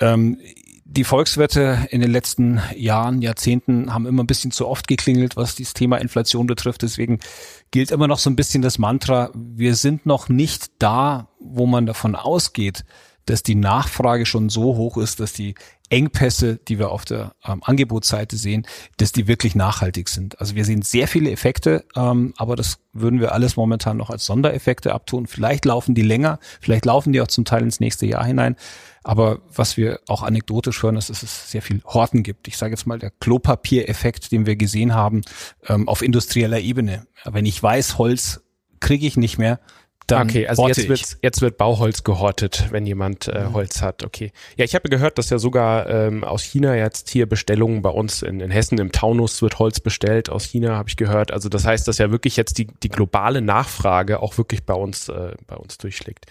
Ähm, 0.00 0.38
die 0.86 1.04
Volkswirte 1.04 1.88
in 1.90 2.00
den 2.00 2.10
letzten 2.10 2.62
Jahren, 2.74 3.20
Jahrzehnten 3.20 3.92
haben 3.92 4.06
immer 4.06 4.22
ein 4.22 4.26
bisschen 4.26 4.50
zu 4.50 4.66
oft 4.66 4.88
geklingelt, 4.88 5.36
was 5.36 5.54
dieses 5.54 5.74
Thema 5.74 5.98
Inflation 5.98 6.46
betrifft. 6.46 6.80
Deswegen 6.80 7.18
gilt 7.70 7.90
immer 7.90 8.08
noch 8.08 8.18
so 8.18 8.30
ein 8.30 8.36
bisschen 8.36 8.62
das 8.62 8.78
Mantra, 8.78 9.30
wir 9.34 9.74
sind 9.74 10.06
noch 10.06 10.30
nicht 10.30 10.70
da, 10.78 11.28
wo 11.38 11.66
man 11.66 11.84
davon 11.84 12.14
ausgeht, 12.14 12.86
dass 13.26 13.42
die 13.42 13.54
Nachfrage 13.54 14.26
schon 14.26 14.48
so 14.48 14.76
hoch 14.76 14.96
ist, 14.96 15.20
dass 15.20 15.32
die 15.32 15.54
Engpässe, 15.92 16.56
die 16.56 16.78
wir 16.78 16.90
auf 16.90 17.04
der 17.04 17.34
ähm, 17.44 17.60
Angebotsseite 17.62 18.36
sehen, 18.36 18.66
dass 18.96 19.12
die 19.12 19.28
wirklich 19.28 19.54
nachhaltig 19.54 20.08
sind. 20.08 20.40
Also 20.40 20.54
wir 20.54 20.64
sehen 20.64 20.80
sehr 20.80 21.06
viele 21.06 21.30
Effekte, 21.30 21.84
ähm, 21.94 22.32
aber 22.38 22.56
das 22.56 22.78
würden 22.94 23.20
wir 23.20 23.32
alles 23.32 23.56
momentan 23.56 23.98
noch 23.98 24.08
als 24.08 24.24
Sondereffekte 24.24 24.94
abtun. 24.94 25.26
Vielleicht 25.26 25.66
laufen 25.66 25.94
die 25.94 26.02
länger, 26.02 26.38
vielleicht 26.60 26.86
laufen 26.86 27.12
die 27.12 27.20
auch 27.20 27.28
zum 27.28 27.44
Teil 27.44 27.62
ins 27.62 27.78
nächste 27.78 28.06
Jahr 28.06 28.24
hinein. 28.24 28.56
Aber 29.04 29.42
was 29.54 29.76
wir 29.76 30.00
auch 30.08 30.22
anekdotisch 30.22 30.82
hören, 30.82 30.96
ist, 30.96 31.10
dass 31.10 31.22
es 31.22 31.50
sehr 31.50 31.60
viel 31.60 31.82
Horten 31.84 32.22
gibt. 32.22 32.48
Ich 32.48 32.56
sage 32.56 32.72
jetzt 32.72 32.86
mal 32.86 32.98
der 32.98 33.10
Klopapiereffekt, 33.10 34.32
den 34.32 34.46
wir 34.46 34.56
gesehen 34.56 34.94
haben 34.94 35.22
ähm, 35.66 35.88
auf 35.88 36.00
industrieller 36.00 36.60
Ebene. 36.60 37.06
Wenn 37.24 37.44
ich 37.44 37.62
weiß, 37.62 37.98
Holz 37.98 38.40
kriege 38.80 39.06
ich 39.06 39.16
nicht 39.16 39.38
mehr, 39.38 39.60
dann 40.06 40.28
okay, 40.28 40.46
also 40.46 40.66
jetzt 40.66 40.88
wird, 40.88 41.18
jetzt 41.22 41.40
wird 41.40 41.56
Bauholz 41.56 42.04
gehortet, 42.04 42.66
wenn 42.70 42.86
jemand 42.86 43.28
äh, 43.28 43.44
mhm. 43.44 43.54
Holz 43.54 43.82
hat. 43.82 44.04
Okay. 44.04 44.32
Ja, 44.56 44.64
ich 44.64 44.74
habe 44.74 44.88
gehört, 44.88 45.18
dass 45.18 45.30
ja 45.30 45.38
sogar 45.38 45.88
ähm, 45.88 46.24
aus 46.24 46.42
China 46.42 46.74
jetzt 46.74 47.10
hier 47.10 47.26
Bestellungen 47.26 47.82
bei 47.82 47.90
uns 47.90 48.22
in, 48.22 48.40
in 48.40 48.50
Hessen 48.50 48.78
im 48.78 48.92
Taunus 48.92 49.42
wird 49.42 49.58
Holz 49.58 49.80
bestellt 49.80 50.28
aus 50.30 50.44
China, 50.44 50.76
habe 50.76 50.88
ich 50.88 50.96
gehört. 50.96 51.32
Also 51.32 51.48
das 51.48 51.64
heißt, 51.64 51.86
dass 51.86 51.98
ja 51.98 52.10
wirklich 52.10 52.36
jetzt 52.36 52.58
die, 52.58 52.66
die 52.66 52.88
globale 52.88 53.40
Nachfrage 53.40 54.20
auch 54.20 54.38
wirklich 54.38 54.64
bei 54.64 54.74
uns 54.74 55.08
äh, 55.08 55.34
bei 55.46 55.56
uns 55.56 55.78
durchschlägt. 55.78 56.26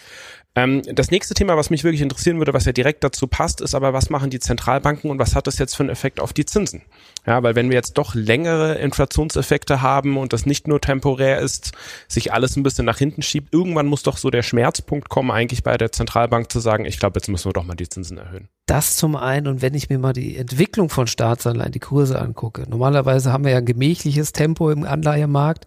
Ähm, 0.54 0.82
das 0.84 1.12
nächste 1.12 1.34
Thema, 1.34 1.56
was 1.56 1.70
mich 1.70 1.86
wirklich 1.86 2.02
interessieren 2.02 2.38
würde, 2.38 2.54
was 2.54 2.66
ja 2.66 2.74
direkt 2.74 3.06
dazu 3.06 3.28
passt, 3.28 3.62
ist 3.62 3.74
aber, 3.74 3.94
was 3.94 4.10
machen 4.10 4.30
die 4.30 4.40
Zentralbanken 4.40 5.10
und 5.10 5.18
was 5.18 5.34
hat 5.34 5.48
das 5.48 5.58
jetzt 5.58 5.76
für 5.76 5.84
einen 5.84 5.90
Effekt 5.90 6.20
auf 6.20 6.34
die 6.34 6.46
Zinsen? 6.46 6.82
Ja, 7.26 7.42
weil 7.42 7.56
wenn 7.56 7.70
wir 7.70 7.76
jetzt 7.76 7.98
doch 7.98 8.16
längere 8.16 8.76
Inflationseffekte 8.76 9.82
haben 9.82 10.18
und 10.18 10.34
das 10.34 10.46
nicht 10.46 10.68
nur 10.68 10.82
temporär 10.82 11.40
ist, 11.40 11.72
sich 12.10 12.34
alles 12.34 12.58
ein 12.58 12.64
bisschen 12.64 12.84
nach 12.84 12.98
hinten 12.98 13.22
schiebt, 13.22 13.54
irgendwann 13.54 13.88
muss 13.88 14.04
doch 14.04 14.18
so 14.18 14.30
der 14.30 14.44
Schmerzpunkt 14.44 15.08
kommen, 15.08 15.32
eigentlich 15.32 15.64
bei 15.64 15.78
der 15.78 15.94
Zentralbank 15.94 16.52
zu 16.52 16.60
sagen, 16.60 16.84
ich 16.84 17.00
glaube, 17.00 17.18
jetzt 17.18 17.30
müssen 17.30 17.48
wir 17.48 17.54
doch 17.54 17.66
mal 17.66 17.76
die 17.76 17.88
Zinsen 17.88 18.18
erhöhen. 18.18 18.50
Das 18.66 18.98
zum 18.98 19.16
einen 19.16 19.48
und 19.48 19.62
wenn 19.62 19.74
ich 19.74 19.90
mir 19.90 20.00
mal 20.00 20.14
die 20.14 20.36
Entwicklung 20.36 20.90
von 20.90 21.08
Staatsanleihen, 21.08 21.72
die 21.72 21.80
Kurse 21.80 22.20
angucke, 22.20 22.66
normalerweise 22.70 23.32
haben 23.32 23.46
wir 23.46 23.52
ja 23.52 23.60
ein 23.60 23.66
gemächliches 23.66 24.34
Tempo 24.34 24.70
im 24.70 24.84
Anleihemarkt, 24.84 25.66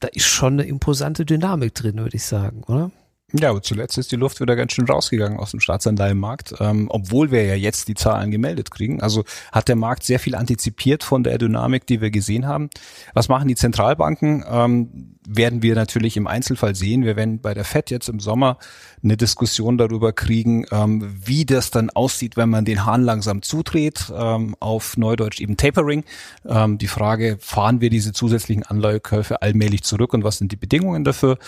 da 0.00 0.08
ist 0.08 0.26
schon 0.26 0.54
eine 0.54 0.64
imposante 0.64 1.24
Dynamik 1.24 1.74
drin, 1.74 1.96
würde 1.96 2.16
ich 2.16 2.24
sagen, 2.24 2.64
oder? 2.64 2.90
Ja, 3.38 3.50
aber 3.50 3.62
zuletzt 3.62 3.98
ist 3.98 4.12
die 4.12 4.16
Luft 4.16 4.40
wieder 4.40 4.56
ganz 4.56 4.72
schön 4.72 4.86
rausgegangen 4.86 5.38
aus 5.38 5.50
dem 5.50 5.60
Staatsanleihenmarkt, 5.60 6.54
ähm, 6.60 6.86
obwohl 6.90 7.30
wir 7.30 7.44
ja 7.44 7.54
jetzt 7.54 7.88
die 7.88 7.94
Zahlen 7.94 8.30
gemeldet 8.30 8.70
kriegen. 8.70 9.02
Also 9.02 9.24
hat 9.52 9.68
der 9.68 9.76
Markt 9.76 10.04
sehr 10.04 10.18
viel 10.18 10.34
antizipiert 10.34 11.04
von 11.04 11.22
der 11.22 11.36
Dynamik, 11.38 11.86
die 11.86 12.00
wir 12.00 12.10
gesehen 12.10 12.46
haben. 12.46 12.70
Was 13.14 13.28
machen 13.28 13.48
die 13.48 13.54
Zentralbanken? 13.54 14.44
Ähm, 14.48 15.15
werden 15.28 15.62
wir 15.62 15.74
natürlich 15.74 16.16
im 16.16 16.26
Einzelfall 16.26 16.74
sehen. 16.74 17.04
Wir 17.04 17.16
werden 17.16 17.40
bei 17.40 17.54
der 17.54 17.64
FED 17.64 17.90
jetzt 17.90 18.08
im 18.08 18.20
Sommer 18.20 18.58
eine 19.02 19.16
Diskussion 19.16 19.78
darüber 19.78 20.12
kriegen, 20.12 20.66
ähm, 20.70 21.16
wie 21.24 21.44
das 21.44 21.70
dann 21.70 21.90
aussieht, 21.90 22.36
wenn 22.36 22.48
man 22.48 22.64
den 22.64 22.84
Hahn 22.84 23.02
langsam 23.02 23.42
zudreht, 23.42 24.12
ähm, 24.14 24.56
auf 24.60 24.96
Neudeutsch 24.96 25.40
eben 25.40 25.56
Tapering. 25.56 26.04
Ähm, 26.44 26.78
die 26.78 26.86
Frage, 26.86 27.38
fahren 27.40 27.80
wir 27.80 27.90
diese 27.90 28.12
zusätzlichen 28.12 28.64
Anleihekäufe 28.64 29.42
allmählich 29.42 29.82
zurück 29.82 30.14
und 30.14 30.24
was 30.24 30.38
sind 30.38 30.52
die 30.52 30.56
Bedingungen 30.56 31.04
dafür? 31.04 31.38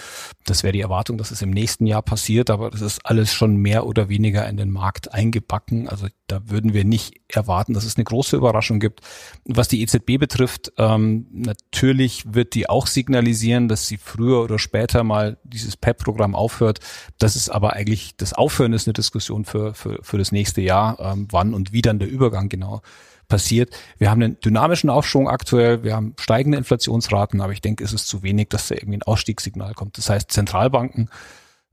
Das 0.44 0.62
wäre 0.62 0.72
die 0.72 0.80
Erwartung, 0.80 1.18
dass 1.18 1.30
es 1.30 1.42
im 1.42 1.50
nächsten 1.50 1.86
Jahr 1.86 2.02
passiert, 2.02 2.50
aber 2.50 2.70
das 2.70 2.80
ist 2.80 3.04
alles 3.04 3.32
schon 3.32 3.56
mehr 3.56 3.86
oder 3.86 4.08
weniger 4.08 4.48
in 4.48 4.56
den 4.56 4.70
Markt 4.70 5.12
eingebacken. 5.12 5.88
Also 5.88 6.06
da 6.26 6.40
würden 6.46 6.74
wir 6.74 6.84
nicht 6.84 7.14
erwarten, 7.28 7.74
dass 7.74 7.84
es 7.84 7.96
eine 7.96 8.04
große 8.04 8.36
Überraschung 8.36 8.80
gibt. 8.80 9.00
Was 9.44 9.68
die 9.68 9.82
EZB 9.82 10.18
betrifft, 10.18 10.72
ähm, 10.76 11.26
natürlich 11.32 12.24
wird 12.26 12.54
die 12.54 12.68
auch 12.68 12.86
signalisieren, 12.86 13.67
dass 13.68 13.86
sie 13.86 13.96
früher 13.96 14.42
oder 14.42 14.58
später 14.58 15.04
mal 15.04 15.38
dieses 15.44 15.76
PEP-Programm 15.76 16.34
aufhört. 16.34 16.80
Das 17.18 17.36
ist 17.36 17.48
aber 17.48 17.74
eigentlich, 17.74 18.16
das 18.16 18.32
Aufhören 18.32 18.72
ist 18.72 18.86
eine 18.86 18.94
Diskussion 18.94 19.44
für, 19.44 19.74
für, 19.74 19.98
für 20.02 20.18
das 20.18 20.32
nächste 20.32 20.60
Jahr, 20.60 20.98
ähm, 21.00 21.28
wann 21.30 21.54
und 21.54 21.72
wie 21.72 21.82
dann 21.82 21.98
der 21.98 22.08
Übergang 22.08 22.48
genau 22.48 22.82
passiert. 23.28 23.70
Wir 23.98 24.10
haben 24.10 24.22
einen 24.22 24.40
dynamischen 24.40 24.90
Aufschwung 24.90 25.28
aktuell, 25.28 25.84
wir 25.84 25.94
haben 25.94 26.14
steigende 26.18 26.58
Inflationsraten, 26.58 27.40
aber 27.40 27.52
ich 27.52 27.60
denke, 27.60 27.84
es 27.84 27.92
ist 27.92 28.08
zu 28.08 28.22
wenig, 28.22 28.48
dass 28.48 28.68
da 28.68 28.74
irgendwie 28.74 28.98
ein 28.98 29.02
Ausstiegssignal 29.02 29.74
kommt. 29.74 29.98
Das 29.98 30.08
heißt, 30.08 30.32
Zentralbanken 30.32 31.10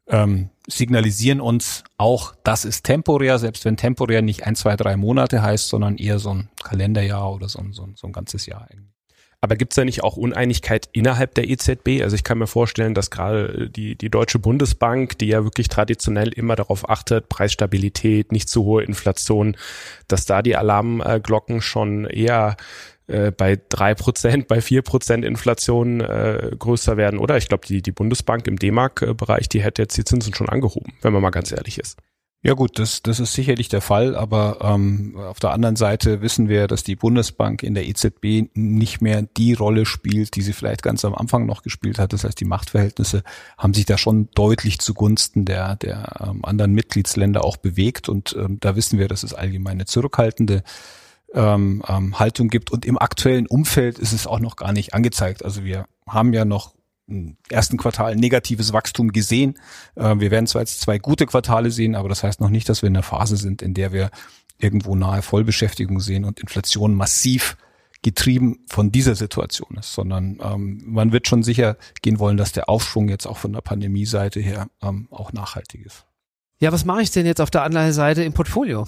ähm, 0.08 0.50
signalisieren 0.68 1.42
uns 1.42 1.84
auch, 1.98 2.36
das 2.44 2.66
ist 2.66 2.84
temporär, 2.84 3.40
selbst 3.40 3.66
wenn 3.66 3.78
temporär 3.78 4.22
nicht 4.22 4.46
ein, 4.46 4.56
zwei, 4.56 4.75
drei 4.75 4.98
Monate 4.98 5.42
heißt, 5.42 5.70
sondern 5.70 5.98
eher 5.98 6.20
so 6.20 6.34
ein 6.34 6.50
Kalenderjahr 6.64 7.34
oder 7.34 7.50
so 7.50 7.60
ein, 7.60 7.74
so 7.74 7.88
so 7.96 8.08
ein 8.08 8.14
ganzes 8.14 8.46
Jahr 8.46 8.68
irgendwie. 8.70 8.95
Aber 9.46 9.58
gibt 9.58 9.74
es 9.74 9.75
da 9.75 9.86
nicht 9.86 10.04
auch 10.04 10.18
Uneinigkeit 10.18 10.90
innerhalb 10.92 11.36
der 11.36 11.48
EZB? 11.48 12.02
Also 12.02 12.16
ich 12.16 12.24
kann 12.24 12.40
mir 12.40 12.48
vorstellen, 12.48 12.96
dass 12.96 13.12
gerade 13.12 13.70
die, 13.70 13.96
die 13.96 14.10
Deutsche 14.10 14.40
Bundesbank, 14.40 15.20
die 15.20 15.28
ja 15.28 15.44
wirklich 15.44 15.68
traditionell 15.68 16.30
immer 16.30 16.56
darauf 16.56 16.90
achtet, 16.90 17.30
Preisstabilität, 17.30 18.32
nicht 18.32 18.50
zu 18.50 18.64
hohe 18.64 18.82
Inflation, 18.82 19.56
dass 20.08 20.25
da 20.25 20.42
die 20.42 20.56
Alarmglocken 20.56 21.62
schon 21.62 22.06
eher 22.06 22.58
äh, 23.06 23.30
bei 23.30 23.60
drei 23.70 23.94
Prozent, 23.94 24.48
bei 24.48 24.62
vier 24.62 24.82
Prozent 24.82 25.24
Inflation 25.24 26.02
äh, 26.02 26.50
größer 26.58 26.98
werden, 26.98 27.20
oder? 27.20 27.38
Ich 27.38 27.48
glaube, 27.48 27.68
die, 27.68 27.84
die 27.84 27.92
Bundesbank 27.92 28.48
im 28.48 28.58
D-Mark-Bereich, 28.58 29.48
die 29.48 29.62
hätte 29.62 29.84
jetzt 29.84 29.96
die 29.96 30.06
Zinsen 30.06 30.34
schon 30.34 30.50
angehoben, 30.50 30.94
wenn 31.04 31.14
man 31.14 31.22
mal 31.22 31.30
ganz 31.30 31.52
ehrlich 31.52 31.78
ist. 31.78 32.00
Ja 32.46 32.54
gut, 32.54 32.78
das, 32.78 33.02
das 33.02 33.20
ist 33.20 33.34
sicherlich 33.34 33.70
der 33.70 33.82
Fall, 33.82 34.16
aber 34.16 34.60
ähm, 34.62 35.18
auf 35.18 35.40
der 35.40 35.50
anderen 35.50 35.75
Seite 35.75 36.22
wissen 36.22 36.48
wir, 36.48 36.68
dass 36.68 36.84
die 36.84 36.96
Bundesbank 36.96 37.64
in 37.64 37.74
der 37.74 37.88
EZB 37.88 38.52
nicht 38.54 39.02
mehr 39.02 39.24
die 39.24 39.54
Rolle 39.54 39.88
spielt, 39.88 40.36
die 40.36 40.44
sie 40.44 40.54
vielleicht 40.54 40.84
ganz 40.84 41.04
am 41.06 41.16
Anfang 41.16 41.48
noch 41.48 41.64
gespielt 41.64 41.98
hat. 41.98 42.14
Das 42.14 42.24
heißt, 42.24 42.40
die 42.40 42.46
Machtverhältnisse 42.46 43.24
haben 43.58 43.74
sich 43.74 43.86
da 43.86 43.98
schon 43.98 44.30
deutlich 44.36 44.78
zugunsten 44.78 45.46
der, 45.46 45.75
der 45.78 46.22
ähm, 46.22 46.46
anderen 46.46 46.74
Mitgliedsländer 46.74 47.44
auch 47.44 47.58
bewegt 47.58 48.10
und 48.10 48.36
ähm, 48.38 48.60
da 48.60 48.75
wissen 48.75 49.00
wir, 49.00 49.08
dass 49.08 49.24
es 49.24 49.34
allgemeine 49.34 49.86
zurückhaltende 49.86 50.62
ähm, 51.34 51.82
ähm, 51.88 52.20
Haltung 52.20 52.50
gibt. 52.50 52.70
Und 52.70 52.86
im 52.86 53.00
aktuellen 53.00 53.48
Umfeld 53.48 53.98
ist 53.98 54.14
es 54.14 54.28
auch 54.28 54.40
noch 54.40 54.56
gar 54.56 54.72
nicht 54.72 54.94
angezeigt. 54.94 55.44
Also 55.44 55.64
wir 55.64 55.88
haben 56.08 56.32
ja 56.32 56.46
noch 56.46 56.75
ersten 57.50 57.78
Quartal 57.78 58.16
negatives 58.16 58.74
Wachstum 58.74 59.12
gesehen. 59.12 59.60
Äh, 59.96 60.16
wir 60.18 60.32
werden 60.32 60.48
zwar 60.48 60.62
jetzt 60.62 60.82
zwei 60.82 60.98
gute 60.98 61.26
Quartale 61.26 61.72
sehen, 61.72 61.96
aber 61.96 62.10
das 62.10 62.24
heißt 62.24 62.40
noch 62.42 62.50
nicht, 62.50 62.68
dass 62.70 62.82
wir 62.82 62.88
in 62.88 62.94
der 62.94 63.04
Phase 63.04 63.38
sind, 63.38 63.62
in 63.62 63.74
der 63.74 63.92
wir 63.92 64.10
irgendwo 64.60 64.96
nahe 64.96 65.22
Vollbeschäftigung 65.22 66.00
sehen 66.00 66.26
und 66.26 66.40
Inflation 66.40 66.96
massiv 66.96 67.58
getrieben 68.02 68.60
von 68.70 68.92
dieser 68.92 69.16
Situation 69.16 69.78
ist, 69.80 69.94
sondern 69.94 70.40
ähm, 70.42 70.84
man 70.86 71.12
wird 71.12 71.28
schon 71.28 71.42
sicher 71.42 71.76
gehen 72.04 72.20
wollen, 72.20 72.38
dass 72.38 72.52
der 72.52 72.70
Aufschwung 72.70 73.10
jetzt 73.10 73.26
auch 73.26 73.38
von 73.38 73.52
der 73.52 73.62
Pandemie-Seite 73.62 74.40
her 74.40 74.68
ähm, 74.84 75.08
auch 75.10 75.34
nachhaltig 75.34 75.86
ist. 75.86 76.06
Ja, 76.60 76.72
was 76.72 76.86
mache 76.86 77.02
ich 77.02 77.12
denn 77.12 77.26
jetzt 77.26 77.42
auf 77.42 77.50
der 77.50 77.64
Anleiheseite 77.64 78.24
im 78.24 78.34
Portfolio? 78.34 78.88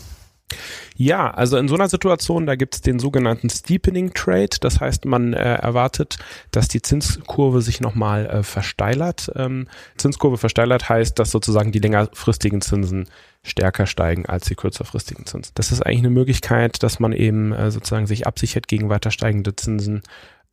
Ja, 0.96 1.30
also 1.30 1.58
in 1.58 1.68
so 1.68 1.76
einer 1.76 1.90
Situation, 1.90 2.46
da 2.46 2.56
gibt 2.56 2.76
es 2.76 2.82
den 2.82 3.00
sogenannten 3.00 3.50
Steepening 3.50 4.14
Trade. 4.14 4.58
Das 4.62 4.80
heißt, 4.80 5.06
man 5.06 5.34
äh, 5.34 5.56
erwartet, 5.56 6.18
dass 6.52 6.68
die 6.68 6.82
Zinskurve 6.82 7.62
sich 7.62 7.82
nochmal 7.82 8.26
äh, 8.28 8.44
versteilert. 8.44 9.32
Ähm, 9.36 9.68
Zinskurve 9.98 10.38
versteilert 10.38 10.90
heißt, 10.90 11.20
dass 11.20 11.32
sozusagen 11.32 11.72
die 11.72 11.80
längerfristigen 11.80 12.62
Zinsen 12.62 13.10
stärker 13.44 13.86
steigen 13.86 14.26
als 14.26 14.46
die 14.46 14.56
kürzerfristigen 14.56 15.26
Zinsen. 15.26 15.52
Das 15.56 15.72
ist 15.72 15.86
eigentlich 15.86 16.00
eine 16.00 16.10
Möglichkeit, 16.10 16.82
dass 16.82 17.00
man 17.00 17.12
eben 17.12 17.52
äh, 17.52 17.70
sozusagen 17.70 18.08
sich 18.08 18.26
absichert 18.26 18.68
gegen 18.68 18.90
weiter 18.90 19.12
steigende 19.12 19.56
Zinsen 19.56 20.02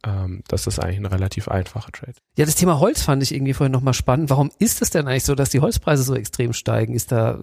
ähm, 0.05 0.43
das 0.49 0.67
ist 0.67 0.79
eigentlich 0.79 0.99
ein 0.99 1.07
relativ 1.07 1.49
einfacher 1.49 1.93
Trade. 1.93 2.15
Ja, 2.37 2.45
das 2.45 2.57
Thema 2.57 2.81
Holz 2.81 3.03
fand 3.03 3.23
ich 3.23 3.35
irgendwie 3.35 3.55
vorhin 3.55 3.73
nochmal 3.73 3.95
spannend. 3.95 4.31
Warum 4.31 4.51
ist 4.59 4.83
es 4.83 4.91
denn 4.91 5.07
eigentlich 5.09 5.25
so, 5.25 5.35
dass 5.35 5.51
die 5.51 5.61
Holzpreise 5.61 6.03
so 6.03 6.15
extrem 6.15 6.53
steigen? 6.53 6.95
Ist 6.95 7.13
da, 7.13 7.35
äh, 7.35 7.39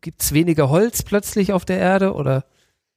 gibt's 0.00 0.32
weniger 0.32 0.70
Holz 0.70 1.02
plötzlich 1.02 1.52
auf 1.52 1.64
der 1.64 1.78
Erde 1.78 2.14
oder? 2.14 2.44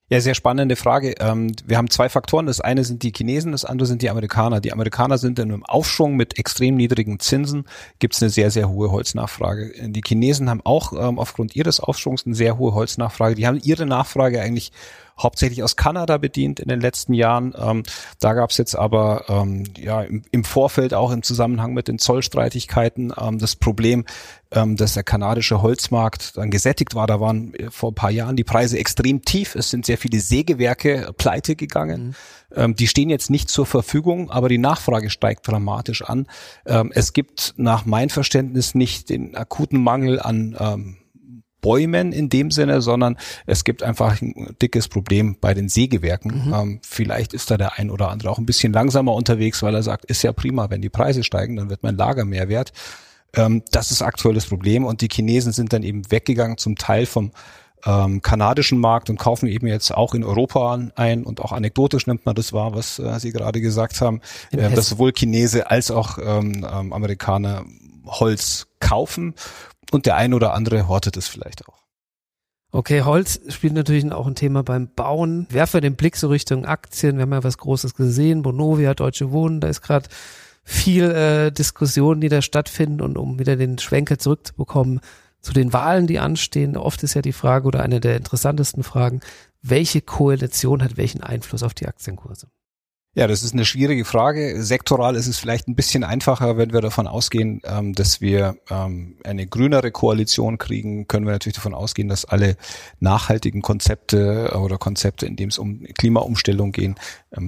Ja, 0.10 0.22
sehr 0.22 0.36
spannende 0.36 0.77
Frage. 0.77 1.16
Ähm, 1.20 1.51
wir 1.66 1.75
haben 1.75 1.89
zwei 1.89 2.08
Faktoren. 2.08 2.46
Das 2.46 2.62
eine 2.62 2.86
sind 2.86 3.04
die 3.04 3.12
Chinesen, 3.13 3.51
das 3.51 3.66
andere 3.66 3.88
sind 3.88 4.01
die 4.01 4.10
Amerikaner. 4.10 4.62
Die 4.62 4.72
Amerikaner 4.72 5.18
sind 5.18 5.38
in 5.38 5.51
einem 5.51 5.66
Aufschwung 5.66 6.16
mit 6.16 6.39
extrem 6.39 6.75
niedrigen 6.75 7.20
Zinsen, 7.20 7.66
gibt 8.00 8.16
es 8.16 8.22
eine 8.22 8.30
sehr, 8.30 8.50
sehr 8.50 8.70
hohe 8.70 8.89
Holznachfrage. 8.89 9.74
Die 9.89 10.01
Chinesen 10.06 10.50
haben 10.50 10.62
auch 10.63 10.94
ähm, 10.94 11.20
aufgrund 11.20 11.58
ihres 11.58 11.82
Aufschwungs 11.82 12.25
eine 12.25 12.36
sehr 12.36 12.58
hohe 12.58 12.74
Holznachfrage. 12.74 13.36
Die 13.36 13.46
haben 13.46 13.60
ihre 13.62 13.86
Nachfrage 13.86 14.42
eigentlich 14.42 14.72
hauptsächlich 15.20 15.64
aus 15.64 15.76
Kanada 15.76 16.18
bedient 16.18 16.60
in 16.60 16.68
den 16.68 16.80
letzten 16.80 17.14
Jahren. 17.14 17.54
Ähm, 17.58 17.84
da 18.20 18.34
gab 18.34 18.52
es 18.52 18.58
jetzt 18.58 18.76
aber 18.76 19.26
ähm, 19.28 19.64
ja 19.78 20.02
im, 20.02 20.24
im, 20.32 20.44
Vorfeld 20.44 20.94
auch 20.94 21.12
im 21.12 21.24
Zusammenhang 21.24 21.74
mit 21.74 21.88
den 21.88 22.00
Zollstreitigkeiten 22.00 23.14
ähm, 23.20 23.40
das 23.40 23.56
Problem, 23.56 24.06
ähm, 24.52 24.78
dass 24.78 24.94
der 24.94 25.04
kanadische 25.04 25.62
Holzmarkt 25.62 26.38
dann 26.38 26.52
gesättigt 26.52 26.96
war. 26.96 27.08
Da 27.08 27.20
waren 27.20 27.54
äh, 27.54 27.70
vor 27.72 27.92
ein 27.92 27.96
paar 27.96 28.12
Jahren 28.12 28.36
die 28.36 28.44
Preise 28.44 28.78
extrem 28.78 29.24
tief. 29.24 29.56
Es 29.56 29.70
sind 29.70 29.86
sehr 29.86 29.98
viele 29.98 30.20
Sägewerke 30.20 31.14
pleite 31.18 31.56
gegangen. 31.56 32.08
Mhm. 32.08 32.16
Ähm, 32.56 32.76
die 32.76 32.88
stehen 32.88 33.10
jetzt 33.10 33.30
nicht 33.30 33.50
zur 33.50 33.66
Verfügung, 33.66 34.32
aber 34.32 34.50
die 34.50 34.58
Nachfrage 34.58 35.10
steigt 35.10 35.48
dramatisch 35.48 36.04
an. 36.04 36.28
Ähm, 36.66 36.92
es 36.94 37.14
gibt 37.14 37.56
nach 37.58 37.86
meinem 37.86 38.10
Verständnis 38.10 38.76
nicht 38.76 39.10
den 39.10 39.36
akuten 39.36 39.82
Mangel 39.82 40.20
an 40.20 40.98
Bäumen 41.68 42.14
in 42.14 42.30
dem 42.30 42.50
Sinne, 42.50 42.80
sondern 42.82 43.18
es 43.46 43.66
gibt 43.66 43.84
einfach 43.84 44.22
ein 44.22 44.56
dickes 44.62 44.88
Problem 44.88 45.36
bei 45.42 45.54
den 45.54 45.68
Sägewerken. 45.68 46.46
Mhm. 46.46 46.54
Ähm, 46.54 46.80
vielleicht 46.82 47.34
ist 47.34 47.52
da 47.52 47.58
der 47.58 47.78
ein 47.78 47.90
oder 47.90 48.10
andere 48.10 48.30
auch 48.30 48.38
ein 48.38 48.46
bisschen 48.46 48.72
langsamer 48.72 49.14
unterwegs, 49.14 49.62
weil 49.64 49.76
er 49.76 49.84
sagt, 49.84 50.06
ist 50.06 50.24
ja 50.24 50.32
prima, 50.32 50.70
wenn 50.70 50.82
die 50.82 50.88
Preise 50.88 51.26
steigen, 51.26 51.58
dann 51.58 51.70
wird 51.70 51.84
mein 51.84 51.98
Lager 51.98 52.24
mehr 52.24 52.48
wert. 52.48 52.72
Ähm, 53.36 53.64
das 53.72 53.92
ist 53.92 54.02
aktuell 54.02 54.34
das 54.34 54.46
Problem 54.46 54.86
und 54.86 55.02
die 55.02 55.10
Chinesen 55.12 55.52
sind 55.52 55.74
dann 55.74 55.84
eben 55.84 56.10
weggegangen 56.10 56.58
zum 56.58 56.78
Teil 56.78 57.06
vom 57.06 57.32
ähm, 57.86 58.22
kanadischen 58.22 58.80
Markt 58.80 59.10
und 59.10 59.20
kaufen 59.20 59.48
eben 59.48 59.68
jetzt 59.68 59.94
auch 59.94 60.14
in 60.14 60.24
Europa 60.24 60.80
ein 60.96 61.26
und 61.26 61.42
auch 61.42 61.52
anekdotisch 61.52 62.08
nimmt 62.08 62.26
man 62.26 62.36
das 62.36 62.54
wahr, 62.54 62.74
was 62.74 62.98
äh, 62.98 63.20
Sie 63.20 63.34
gerade 63.34 63.60
gesagt 63.60 64.00
haben, 64.00 64.22
äh, 64.52 64.70
dass 64.70 64.88
sowohl 64.88 65.12
Chinese 65.12 65.70
als 65.70 65.92
auch 65.92 66.18
ähm, 66.18 66.66
ähm, 66.72 66.94
Amerikaner 66.94 67.66
Holz 68.06 68.68
kaufen 68.80 69.36
und 69.91 70.06
der 70.06 70.15
ein 70.15 70.34
oder 70.34 70.53
andere 70.53 70.88
hortet 70.88 71.17
es 71.17 71.27
vielleicht 71.27 71.67
auch. 71.67 71.88
Okay, 72.72 73.01
Holz 73.01 73.39
spielt 73.48 73.74
natürlich 73.74 74.12
auch 74.12 74.27
ein 74.27 74.36
Thema 74.36 74.62
beim 74.62 74.89
Bauen. 74.94 75.48
Werfe 75.50 75.79
den 75.79 75.96
Blick 75.96 76.17
so 76.17 76.27
Richtung 76.27 76.65
Aktien. 76.65 77.15
Wir 77.15 77.24
haben 77.24 77.32
ja 77.32 77.44
was 77.44 77.58
Großes 77.58 77.96
gesehen. 77.96 78.41
Bonovia, 78.41 78.94
Deutsche 78.94 79.32
Wohnen, 79.32 79.62
da 79.62 79.70
ist 79.70 79.82
gerade 79.82 80.10
viel 80.63 81.10
äh, 81.10 81.51
Diskussion, 81.51 82.20
die 82.20 82.27
da 82.27 82.41
stattfinden. 82.41 83.01
Und 83.01 83.17
um 83.17 83.39
wieder 83.39 83.56
den 83.56 83.77
Schwenker 83.77 84.20
zurückzubekommen 84.20 85.00
zu 85.39 85.53
den 85.53 85.72
Wahlen, 85.72 86.08
die 86.08 86.20
anstehen, 86.20 86.75
oft 86.75 87.03
ist 87.03 87.13
ja 87.13 87.22
die 87.22 87.32
Frage 87.32 87.67
oder 87.67 87.82
eine 87.82 88.01
der 88.01 88.17
interessantesten 88.17 88.84
Fragen, 88.84 89.22
welche 89.62 90.01
Koalition 90.01 90.84
hat 90.84 90.98
welchen 90.98 91.24
Einfluss 91.24 91.63
auf 91.63 91.74
die 91.74 91.88
Aktienkurse? 91.88 92.48
Ja, 93.18 93.26
das 93.26 93.42
ist 93.42 93.54
eine 93.54 93.66
schwierige 93.66 94.06
Frage. 94.06 94.62
Sektoral 94.62 95.16
ist 95.16 95.26
es 95.26 95.40
vielleicht 95.40 95.68
ein 95.68 95.74
bisschen 95.74 96.04
einfacher, 96.04 96.56
wenn 96.56 96.72
wir 96.72 96.82
davon 96.82 97.08
ausgehen, 97.08 97.64
ähm, 97.64 97.94
dass 97.94 98.22
wir 98.22 98.58
ähm, 98.70 99.16
eine 99.24 99.48
grünere 99.48 99.90
Koalition 99.90 100.60
kriegen, 100.60 101.08
können 101.08 101.26
wir 101.26 101.32
natürlich 101.32 101.56
davon 101.56 101.74
ausgehen, 101.74 102.10
dass 102.10 102.26
alle 102.26 102.58
nachhaltigen 103.00 103.64
Konzepte 103.64 104.56
oder 104.64 104.78
Konzepte, 104.78 105.26
in 105.26 105.36
dem 105.36 105.50
es 105.50 105.58
um 105.58 105.82
Klimaumstellung 105.98 106.72
gehen, 106.72 106.94